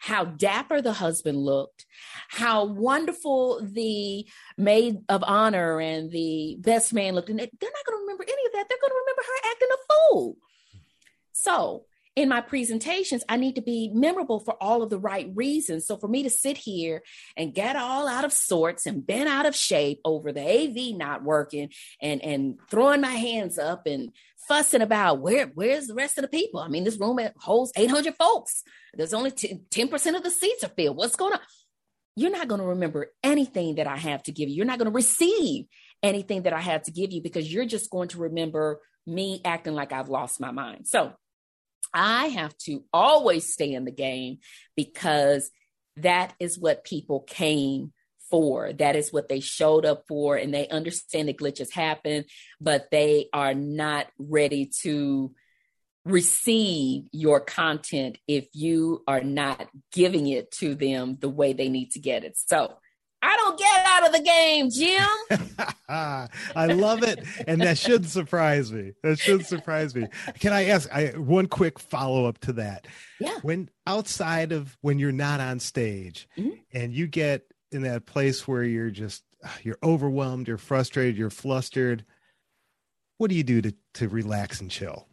how 0.00 0.24
dapper 0.24 0.80
the 0.80 0.92
husband 0.92 1.38
looked, 1.38 1.86
how 2.28 2.64
wonderful 2.64 3.60
the 3.62 4.26
maid 4.56 4.98
of 5.08 5.22
honor 5.26 5.80
and 5.80 6.10
the 6.10 6.56
best 6.60 6.92
man 6.92 7.14
looked. 7.14 7.30
And 7.30 7.38
they're 7.38 7.46
not 7.46 7.86
going 7.86 7.98
to 7.98 8.02
remember 8.02 8.24
any 8.24 8.46
of 8.46 8.52
that. 8.52 8.66
They're 8.68 8.78
going 8.80 8.90
to 8.90 9.00
remember 9.04 9.22
her 9.22 9.50
acting 9.50 9.68
a 9.72 10.12
fool. 10.12 10.36
So, 11.32 11.84
in 12.18 12.28
my 12.28 12.40
presentations, 12.40 13.22
I 13.28 13.36
need 13.36 13.54
to 13.54 13.62
be 13.62 13.92
memorable 13.94 14.40
for 14.40 14.60
all 14.60 14.82
of 14.82 14.90
the 14.90 14.98
right 14.98 15.30
reasons. 15.36 15.86
So 15.86 15.96
for 15.96 16.08
me 16.08 16.24
to 16.24 16.30
sit 16.30 16.56
here 16.56 17.04
and 17.36 17.54
get 17.54 17.76
all 17.76 18.08
out 18.08 18.24
of 18.24 18.32
sorts 18.32 18.86
and 18.86 19.06
bent 19.06 19.28
out 19.28 19.46
of 19.46 19.54
shape 19.54 20.00
over 20.04 20.32
the 20.32 20.40
AV 20.40 20.96
not 20.96 21.22
working 21.22 21.70
and 22.02 22.20
and 22.24 22.58
throwing 22.68 23.00
my 23.00 23.12
hands 23.12 23.56
up 23.56 23.86
and 23.86 24.10
fussing 24.48 24.82
about 24.82 25.20
where 25.20 25.46
where's 25.46 25.86
the 25.86 25.94
rest 25.94 26.18
of 26.18 26.22
the 26.22 26.28
people? 26.28 26.60
I 26.60 26.68
mean, 26.68 26.84
this 26.84 26.98
room 26.98 27.20
holds 27.38 27.72
800 27.76 28.14
folks. 28.16 28.62
There's 28.94 29.14
only 29.14 29.30
10% 29.30 30.16
of 30.16 30.22
the 30.22 30.30
seats 30.30 30.64
are 30.64 30.68
filled. 30.68 30.96
What's 30.96 31.16
going 31.16 31.34
on? 31.34 31.40
You're 32.16 32.32
not 32.32 32.48
going 32.48 32.60
to 32.60 32.66
remember 32.66 33.12
anything 33.22 33.76
that 33.76 33.86
I 33.86 33.96
have 33.96 34.22
to 34.24 34.32
give 34.32 34.48
you. 34.48 34.56
You're 34.56 34.66
not 34.66 34.78
going 34.78 34.90
to 34.90 34.94
receive 34.94 35.66
anything 36.02 36.42
that 36.42 36.52
I 36.52 36.60
have 36.60 36.82
to 36.84 36.90
give 36.90 37.12
you 37.12 37.22
because 37.22 37.52
you're 37.52 37.66
just 37.66 37.90
going 37.90 38.08
to 38.08 38.18
remember 38.18 38.80
me 39.06 39.40
acting 39.44 39.74
like 39.74 39.92
I've 39.92 40.08
lost 40.08 40.40
my 40.40 40.50
mind. 40.50 40.88
So 40.88 41.12
I 41.94 42.26
have 42.28 42.56
to 42.58 42.84
always 42.92 43.52
stay 43.52 43.72
in 43.72 43.84
the 43.84 43.92
game 43.92 44.38
because 44.76 45.50
that 45.96 46.34
is 46.38 46.58
what 46.58 46.84
people 46.84 47.20
came 47.20 47.92
for. 48.30 48.72
That 48.72 48.96
is 48.96 49.12
what 49.12 49.28
they 49.28 49.40
showed 49.40 49.84
up 49.84 50.04
for. 50.08 50.36
And 50.36 50.52
they 50.52 50.68
understand 50.68 51.28
the 51.28 51.34
glitches 51.34 51.72
happen, 51.72 52.24
but 52.60 52.90
they 52.90 53.28
are 53.32 53.54
not 53.54 54.06
ready 54.18 54.70
to 54.82 55.32
receive 56.04 57.04
your 57.12 57.40
content 57.40 58.18
if 58.26 58.48
you 58.52 59.02
are 59.06 59.20
not 59.20 59.68
giving 59.92 60.26
it 60.26 60.50
to 60.52 60.74
them 60.74 61.18
the 61.20 61.28
way 61.28 61.52
they 61.52 61.68
need 61.68 61.90
to 61.92 61.98
get 61.98 62.24
it. 62.24 62.36
So 62.36 62.78
I 63.20 63.36
don't 63.36 63.58
get 63.58 63.86
out 63.86 64.06
of 64.06 64.12
the 64.12 64.22
game, 64.22 64.70
Jim. 64.70 65.48
I 65.88 66.66
love 66.66 67.02
it. 67.02 67.24
And 67.46 67.60
that 67.62 67.76
should 67.76 68.08
surprise 68.08 68.72
me. 68.72 68.92
That 69.02 69.18
should 69.18 69.44
surprise 69.44 69.94
me. 69.94 70.06
Can 70.38 70.52
I 70.52 70.66
ask 70.66 70.88
I, 70.94 71.08
one 71.08 71.46
quick 71.46 71.78
follow 71.78 72.26
up 72.26 72.38
to 72.40 72.52
that? 72.54 72.86
Yeah. 73.18 73.38
When 73.42 73.70
outside 73.86 74.52
of 74.52 74.76
when 74.82 74.98
you're 74.98 75.10
not 75.10 75.40
on 75.40 75.58
stage 75.58 76.28
mm-hmm. 76.38 76.50
and 76.72 76.92
you 76.92 77.08
get 77.08 77.42
in 77.72 77.82
that 77.82 78.06
place 78.06 78.46
where 78.48 78.62
you're 78.62 78.90
just 78.90 79.22
you're 79.62 79.78
overwhelmed, 79.82 80.48
you're 80.48 80.58
frustrated, 80.58 81.16
you're 81.16 81.30
flustered. 81.30 82.04
What 83.18 83.30
do 83.30 83.36
you 83.36 83.44
do 83.44 83.62
to 83.62 83.74
to 83.94 84.08
relax 84.08 84.60
and 84.60 84.70
chill? 84.70 85.06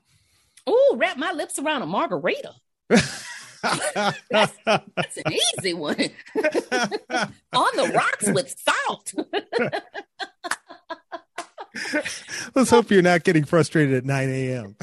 Oh, 0.68 0.96
wrap 0.98 1.18
my 1.18 1.32
lips 1.32 1.60
around 1.60 1.82
a 1.84 1.86
margarita. 1.86 2.54
that's, 2.90 4.54
that's, 4.66 5.18
an 5.26 5.34
easy 5.58 5.74
one. 5.74 5.96
On 6.36 7.72
the 7.76 7.92
rocks 7.94 8.30
with 8.32 8.56
salt. 8.60 9.14
Let's 12.56 12.70
hope 12.70 12.90
you're 12.90 13.02
not 13.02 13.24
getting 13.24 13.44
frustrated 13.44 13.96
at 13.96 14.06
9 14.06 14.30
a.m. 14.30 14.76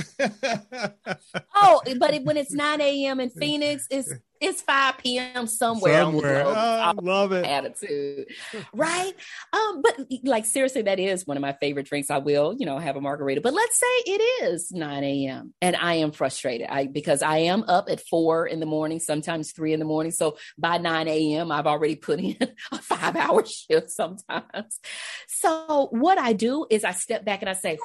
oh, 1.54 1.80
but 1.98 2.22
when 2.22 2.36
it's 2.36 2.52
9 2.52 2.80
a.m. 2.80 3.20
in 3.20 3.30
Phoenix, 3.30 3.86
it's 3.90 4.12
it's 4.42 4.60
5 4.62 4.98
p.m. 4.98 5.46
somewhere, 5.46 6.02
somewhere. 6.02 6.42
globe. 6.42 6.56
Oh, 6.56 6.94
love 7.00 7.32
it. 7.32 7.46
Attitude. 7.46 8.26
right? 8.74 9.12
Um, 9.52 9.82
but 9.82 10.08
like 10.24 10.44
seriously, 10.46 10.82
that 10.82 10.98
is 10.98 11.26
one 11.26 11.36
of 11.36 11.40
my 11.40 11.52
favorite 11.52 11.86
drinks. 11.86 12.10
I 12.10 12.18
will, 12.18 12.54
you 12.58 12.66
know, 12.66 12.78
have 12.78 12.96
a 12.96 13.00
margarita. 13.00 13.40
But 13.40 13.54
let's 13.54 13.78
say 13.78 13.86
it 13.86 14.44
is 14.44 14.72
9 14.72 15.04
a.m. 15.04 15.54
and 15.62 15.76
I 15.76 15.94
am 15.94 16.10
frustrated. 16.10 16.66
I 16.68 16.88
because 16.88 17.22
I 17.22 17.38
am 17.38 17.64
up 17.68 17.88
at 17.88 18.00
four 18.00 18.46
in 18.46 18.58
the 18.58 18.66
morning, 18.66 18.98
sometimes 18.98 19.52
three 19.52 19.72
in 19.72 19.78
the 19.78 19.86
morning. 19.86 20.10
So 20.10 20.36
by 20.58 20.78
9 20.78 21.08
a.m., 21.08 21.52
I've 21.52 21.66
already 21.66 21.94
put 21.94 22.18
in 22.18 22.36
a 22.72 22.78
five-hour 22.78 23.46
shift 23.46 23.90
sometimes. 23.90 24.80
So 25.28 25.88
what 25.92 26.18
I 26.18 26.32
do 26.32 26.66
is 26.68 26.84
I 26.84 26.92
step 26.92 27.24
back 27.24 27.42
and 27.42 27.48
I 27.48 27.54
say, 27.54 27.78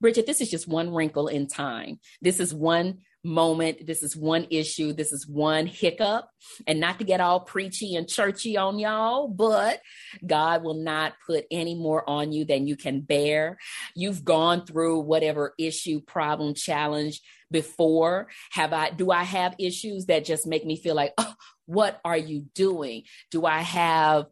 Bridgett, 0.00 0.26
this 0.26 0.40
is 0.40 0.50
just 0.50 0.68
one 0.68 0.94
wrinkle 0.94 1.26
in 1.26 1.48
time. 1.48 1.98
This 2.22 2.38
is 2.38 2.54
one 2.54 2.98
moment. 3.24 3.86
This 3.86 4.02
is 4.02 4.16
one 4.16 4.46
issue. 4.50 4.92
This 4.92 5.12
is 5.12 5.26
one 5.26 5.66
hiccup. 5.66 6.28
And 6.66 6.78
not 6.78 6.98
to 6.98 7.04
get 7.04 7.20
all 7.20 7.40
preachy 7.40 7.96
and 7.96 8.08
churchy 8.08 8.56
on 8.56 8.78
y'all, 8.78 9.28
but 9.28 9.80
God 10.24 10.62
will 10.62 10.74
not 10.74 11.14
put 11.26 11.46
any 11.50 11.74
more 11.74 12.08
on 12.08 12.32
you 12.32 12.44
than 12.44 12.66
you 12.66 12.76
can 12.76 13.00
bear. 13.00 13.58
You've 13.96 14.24
gone 14.24 14.66
through 14.66 15.00
whatever 15.00 15.54
issue, 15.58 16.00
problem, 16.00 16.54
challenge 16.54 17.22
before. 17.50 18.28
Have 18.52 18.72
I, 18.72 18.90
do 18.90 19.10
I 19.10 19.22
have 19.22 19.54
issues 19.58 20.06
that 20.06 20.24
just 20.24 20.46
make 20.46 20.66
me 20.66 20.76
feel 20.76 20.94
like, 20.94 21.14
oh, 21.18 21.34
what 21.66 22.00
are 22.04 22.16
you 22.16 22.44
doing? 22.54 23.04
Do 23.30 23.46
I 23.46 23.60
have 23.60 24.26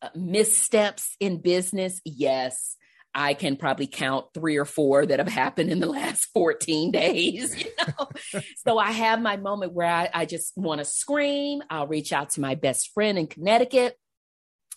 uh, 0.00 0.10
missteps 0.14 1.16
in 1.18 1.40
business? 1.40 2.00
Yes. 2.04 2.76
I 3.18 3.32
can 3.32 3.56
probably 3.56 3.86
count 3.86 4.26
three 4.34 4.58
or 4.58 4.66
four 4.66 5.06
that 5.06 5.18
have 5.18 5.26
happened 5.26 5.70
in 5.70 5.80
the 5.80 5.86
last 5.86 6.26
14 6.34 6.92
days. 6.92 7.64
You 7.64 7.70
know? 7.78 8.40
so 8.66 8.78
I 8.78 8.92
have 8.92 9.22
my 9.22 9.38
moment 9.38 9.72
where 9.72 9.90
I, 9.90 10.10
I 10.12 10.26
just 10.26 10.52
want 10.54 10.80
to 10.80 10.84
scream. 10.84 11.62
I'll 11.70 11.86
reach 11.86 12.12
out 12.12 12.30
to 12.30 12.42
my 12.42 12.54
best 12.54 12.92
friend 12.92 13.18
in 13.18 13.26
Connecticut 13.26 13.98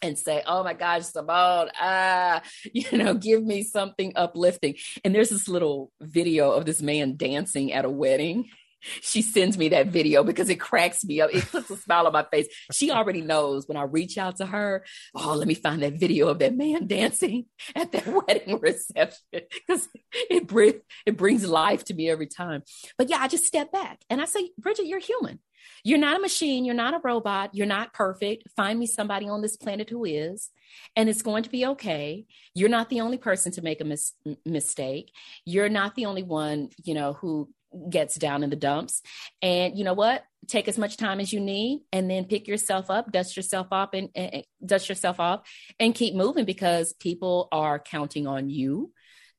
and 0.02 0.18
say, 0.18 0.42
Oh 0.48 0.64
my 0.64 0.74
gosh, 0.74 1.04
Simone, 1.04 1.70
ah, 1.80 2.42
you 2.74 2.98
know, 2.98 3.14
give 3.14 3.44
me 3.44 3.62
something 3.64 4.14
uplifting. 4.16 4.76
And 5.04 5.14
there's 5.14 5.30
this 5.30 5.50
little 5.50 5.92
video 6.00 6.52
of 6.52 6.66
this 6.66 6.82
man 6.82 7.18
dancing 7.18 7.74
at 7.74 7.84
a 7.84 7.90
wedding 7.90 8.50
she 9.02 9.22
sends 9.22 9.58
me 9.58 9.70
that 9.70 9.88
video 9.88 10.24
because 10.24 10.50
it 10.50 10.60
cracks 10.60 11.04
me 11.04 11.22
up. 11.22 11.30
It 11.34 11.46
puts 11.46 11.70
a 11.70 11.78
smile 11.78 12.08
on 12.08 12.14
my 12.14 12.26
face. 12.32 12.48
She 12.72 12.92
already 13.00 13.22
knows 13.22 13.68
when 13.68 13.78
I 13.78 13.84
reach 13.84 14.18
out 14.18 14.38
to 14.38 14.46
her, 14.46 14.86
oh, 15.16 15.34
let 15.36 15.48
me 15.48 15.54
find 15.54 15.82
that 15.84 16.00
video 16.00 16.28
of 16.28 16.40
that 16.40 16.56
man 16.56 16.88
dancing 16.88 17.46
at 17.76 17.92
that 17.92 18.08
wedding 18.08 18.60
reception 18.60 19.20
because 19.32 19.88
it, 20.12 20.48
br- 20.48 20.82
it 21.06 21.18
brings 21.18 21.46
life 21.48 21.84
to 21.86 21.94
me 21.94 22.10
every 22.10 22.28
time. 22.28 22.64
But 22.98 23.10
yeah, 23.10 23.18
I 23.20 23.28
just 23.28 23.46
step 23.46 23.72
back 23.72 24.02
and 24.10 24.22
I 24.22 24.26
say, 24.26 24.52
Bridgett, 24.58 24.86
you're 24.86 25.00
human. 25.00 25.40
You're 25.84 26.00
not 26.00 26.18
a 26.18 26.20
machine. 26.20 26.66
You're 26.66 26.76
not 26.76 26.94
a 26.94 27.02
robot. 27.04 27.52
You're 27.54 27.68
not 27.68 27.94
perfect. 27.94 28.50
Find 28.56 28.80
me 28.80 28.86
somebody 28.86 29.28
on 29.30 29.42
this 29.42 29.58
planet 29.58 29.90
who 29.90 30.06
is, 30.06 30.50
and 30.96 31.10
it's 31.10 31.22
going 31.22 31.44
to 31.44 31.50
be 31.50 31.66
okay. 31.68 32.26
You're 32.54 32.70
not 32.70 32.90
the 32.90 33.02
only 33.02 33.18
person 33.18 33.52
to 33.54 33.62
make 33.62 33.82
a 33.82 33.86
mis- 33.86 34.14
mistake. 34.46 35.12
You're 35.46 35.70
not 35.70 35.96
the 35.96 36.06
only 36.06 36.24
one, 36.24 36.70
you 36.84 36.94
know, 36.94 37.14
who 37.14 37.50
gets 37.90 38.16
down 38.16 38.44
in 38.44 38.50
the 38.50 38.56
dumps. 38.56 39.02
And 39.42 39.78
you 39.78 39.84
know 39.84 39.94
what? 39.94 40.24
Take 40.48 40.68
as 40.68 40.78
much 40.78 40.98
time 40.98 41.20
as 41.20 41.32
you 41.32 41.40
need 41.40 41.82
and 41.92 42.10
then 42.10 42.26
pick 42.26 42.48
yourself 42.48 42.90
up, 42.90 43.12
dust 43.12 43.36
yourself 43.36 43.68
off 43.72 43.90
and, 43.94 44.10
and 44.16 44.44
dust 44.66 44.90
yourself 44.90 45.20
off 45.20 45.42
and 45.80 45.94
keep 45.94 46.16
moving 46.16 46.46
because 46.46 46.94
people 46.94 47.48
are 47.52 47.80
counting 47.80 48.26
on 48.26 48.50
you 48.50 48.92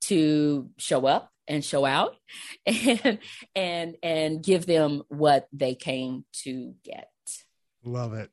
to 0.03 0.71
show 0.79 1.07
up 1.07 1.31
and 1.49 1.65
show 1.65 1.85
out 1.85 2.17
and 2.67 3.19
and 3.55 3.97
and 4.03 4.43
give 4.43 4.67
them 4.67 5.03
what 5.09 5.49
they 5.53 5.75
came 5.75 6.25
to 6.45 6.75
get. 6.85 7.09
Love 7.85 8.15
it. 8.15 8.31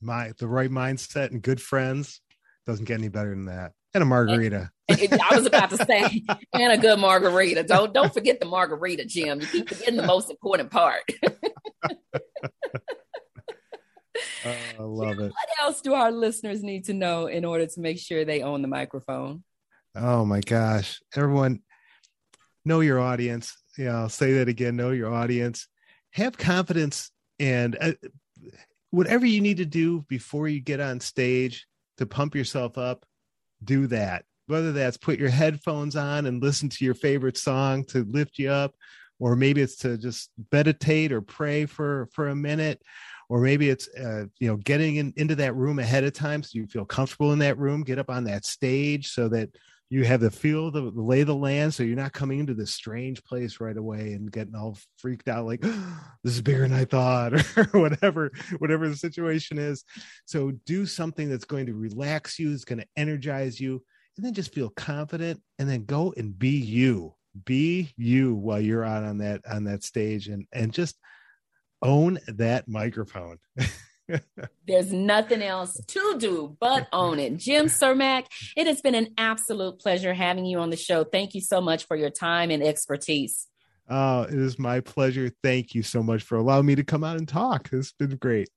My 0.00 0.32
the 0.38 0.48
right 0.48 0.70
mindset 0.70 1.30
and 1.30 1.42
good 1.42 1.60
friends 1.60 2.20
doesn't 2.66 2.84
get 2.84 2.98
any 2.98 3.08
better 3.08 3.30
than 3.30 3.46
that. 3.46 3.72
And 3.92 4.02
a 4.02 4.06
margarita. 4.06 4.70
I 4.90 5.28
was 5.32 5.46
about 5.46 5.70
to 5.70 5.84
say, 5.84 6.22
and 6.52 6.72
a 6.72 6.78
good 6.78 6.98
margarita. 6.98 7.64
Don't 7.64 7.92
don't 7.92 8.12
forget 8.12 8.38
the 8.40 8.46
margarita, 8.46 9.04
Jim. 9.04 9.40
You 9.40 9.46
keep 9.46 9.68
forgetting 9.68 9.96
the 9.96 10.06
most 10.06 10.30
important 10.30 10.70
part. 10.70 11.02
Uh, 11.82 11.90
I 14.44 14.82
love 14.82 15.16
Jim, 15.16 15.26
it. 15.26 15.32
What 15.32 15.48
else 15.60 15.80
do 15.80 15.94
our 15.94 16.12
listeners 16.12 16.62
need 16.62 16.84
to 16.84 16.94
know 16.94 17.26
in 17.26 17.44
order 17.44 17.66
to 17.66 17.80
make 17.80 17.98
sure 17.98 18.24
they 18.24 18.42
own 18.42 18.62
the 18.62 18.68
microphone? 18.68 19.42
Oh 19.96 20.24
my 20.24 20.40
gosh, 20.40 21.00
everyone, 21.16 21.62
know 22.64 22.80
your 22.80 23.00
audience. 23.00 23.56
Yeah, 23.76 23.96
I'll 23.98 24.08
say 24.08 24.34
that 24.34 24.48
again. 24.48 24.76
Know 24.76 24.90
your 24.90 25.12
audience. 25.12 25.66
Have 26.12 26.38
confidence 26.38 27.10
and 27.38 27.76
uh, 27.80 27.92
whatever 28.90 29.26
you 29.26 29.40
need 29.40 29.58
to 29.58 29.64
do 29.64 30.04
before 30.08 30.48
you 30.48 30.60
get 30.60 30.80
on 30.80 31.00
stage 31.00 31.66
to 31.98 32.06
pump 32.06 32.34
yourself 32.34 32.78
up, 32.78 33.04
do 33.64 33.86
that. 33.88 34.24
Whether 34.46 34.72
that's 34.72 34.96
put 34.96 35.18
your 35.18 35.28
headphones 35.28 35.96
on 35.96 36.26
and 36.26 36.42
listen 36.42 36.68
to 36.70 36.84
your 36.84 36.94
favorite 36.94 37.38
song 37.38 37.84
to 37.86 38.04
lift 38.04 38.38
you 38.38 38.50
up 38.50 38.74
or 39.20 39.36
maybe 39.36 39.60
it's 39.60 39.76
to 39.76 39.96
just 39.96 40.30
meditate 40.50 41.12
or 41.12 41.20
pray 41.20 41.66
for 41.66 42.08
for 42.12 42.28
a 42.28 42.34
minute 42.34 42.82
or 43.28 43.40
maybe 43.40 43.68
it's 43.68 43.88
uh, 43.96 44.24
you 44.40 44.48
know 44.48 44.56
getting 44.56 44.96
in, 44.96 45.12
into 45.16 45.36
that 45.36 45.54
room 45.54 45.78
ahead 45.78 46.02
of 46.02 46.12
time 46.12 46.42
so 46.42 46.50
you 46.54 46.66
feel 46.66 46.84
comfortable 46.84 47.32
in 47.32 47.38
that 47.38 47.58
room 47.58 47.84
get 47.84 47.98
up 47.98 48.10
on 48.10 48.24
that 48.24 48.44
stage 48.44 49.12
so 49.12 49.28
that 49.28 49.48
you 49.90 50.04
have 50.04 50.20
the 50.20 50.30
feel 50.30 50.70
the, 50.70 50.80
lay 50.80 51.24
the 51.24 51.34
land 51.34 51.74
so 51.74 51.82
you're 51.82 51.96
not 51.96 52.12
coming 52.12 52.38
into 52.38 52.54
this 52.54 52.72
strange 52.72 53.22
place 53.24 53.60
right 53.60 53.76
away 53.76 54.12
and 54.12 54.30
getting 54.30 54.54
all 54.54 54.78
freaked 54.98 55.28
out 55.28 55.46
like 55.46 55.60
oh, 55.64 56.00
this 56.24 56.34
is 56.34 56.42
bigger 56.42 56.62
than 56.62 56.72
i 56.72 56.84
thought 56.84 57.32
or 57.56 57.80
whatever 57.80 58.30
whatever 58.58 58.88
the 58.88 58.96
situation 58.96 59.58
is. 59.58 59.84
So 60.24 60.52
do 60.66 60.86
something 60.86 61.28
that's 61.28 61.44
going 61.44 61.66
to 61.66 61.74
relax 61.74 62.38
you 62.38 62.52
it's 62.52 62.64
going 62.64 62.80
to 62.80 62.86
energize 62.96 63.60
you 63.60 63.82
and 64.16 64.24
then 64.24 64.34
just 64.34 64.54
feel 64.54 64.70
confident 64.70 65.40
and 65.58 65.68
then 65.68 65.84
go 65.84 66.12
and 66.16 66.38
be 66.38 66.56
you. 66.56 67.14
Be 67.44 67.92
you 67.96 68.34
while 68.34 68.60
you're 68.60 68.84
out 68.84 69.04
on 69.04 69.18
that 69.18 69.42
on 69.48 69.64
that 69.64 69.84
stage 69.84 70.26
and 70.26 70.46
and 70.52 70.72
just 70.72 70.96
own 71.80 72.18
that 72.26 72.68
microphone 72.68 73.38
There's 74.66 74.92
nothing 74.92 75.42
else 75.42 75.80
to 75.88 76.16
do 76.18 76.56
but 76.60 76.88
own 76.92 77.18
it. 77.18 77.36
Jim 77.36 77.66
Cermak, 77.66 78.26
it 78.56 78.66
has 78.66 78.80
been 78.80 78.94
an 78.94 79.14
absolute 79.18 79.80
pleasure 79.80 80.14
having 80.14 80.44
you 80.44 80.58
on 80.58 80.70
the 80.70 80.76
show. 80.76 81.04
Thank 81.04 81.34
you 81.34 81.40
so 81.40 81.60
much 81.60 81.86
for 81.86 81.96
your 81.96 82.10
time 82.10 82.50
and 82.50 82.62
expertise. 82.62 83.48
Oh, 83.88 84.22
it 84.22 84.34
is 84.34 84.58
my 84.58 84.80
pleasure. 84.80 85.32
Thank 85.42 85.74
you 85.74 85.82
so 85.82 86.02
much 86.02 86.22
for 86.22 86.36
allowing 86.36 86.66
me 86.66 86.76
to 86.76 86.84
come 86.84 87.02
out 87.02 87.16
and 87.16 87.26
talk. 87.26 87.70
It's 87.72 87.92
been 87.92 88.16
great. 88.16 88.48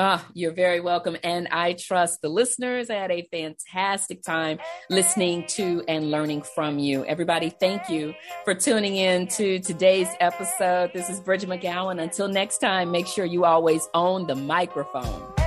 Ah, 0.00 0.24
oh, 0.24 0.30
you're 0.32 0.52
very 0.52 0.78
welcome. 0.78 1.16
And 1.24 1.48
I 1.50 1.72
trust 1.72 2.22
the 2.22 2.28
listeners 2.28 2.88
had 2.88 3.10
a 3.10 3.26
fantastic 3.32 4.22
time 4.22 4.60
listening 4.88 5.44
to 5.48 5.82
and 5.88 6.12
learning 6.12 6.42
from 6.42 6.78
you. 6.78 7.04
Everybody, 7.04 7.50
thank 7.50 7.90
you 7.90 8.14
for 8.44 8.54
tuning 8.54 8.94
in 8.94 9.26
to 9.28 9.58
today's 9.58 10.08
episode. 10.20 10.92
This 10.94 11.10
is 11.10 11.18
Bridgett 11.18 11.50
McGowen. 11.50 12.00
Until 12.00 12.28
next 12.28 12.58
time, 12.58 12.92
make 12.92 13.08
sure 13.08 13.24
you 13.24 13.44
always 13.44 13.88
own 13.92 14.28
the 14.28 14.36
microphone. 14.36 15.37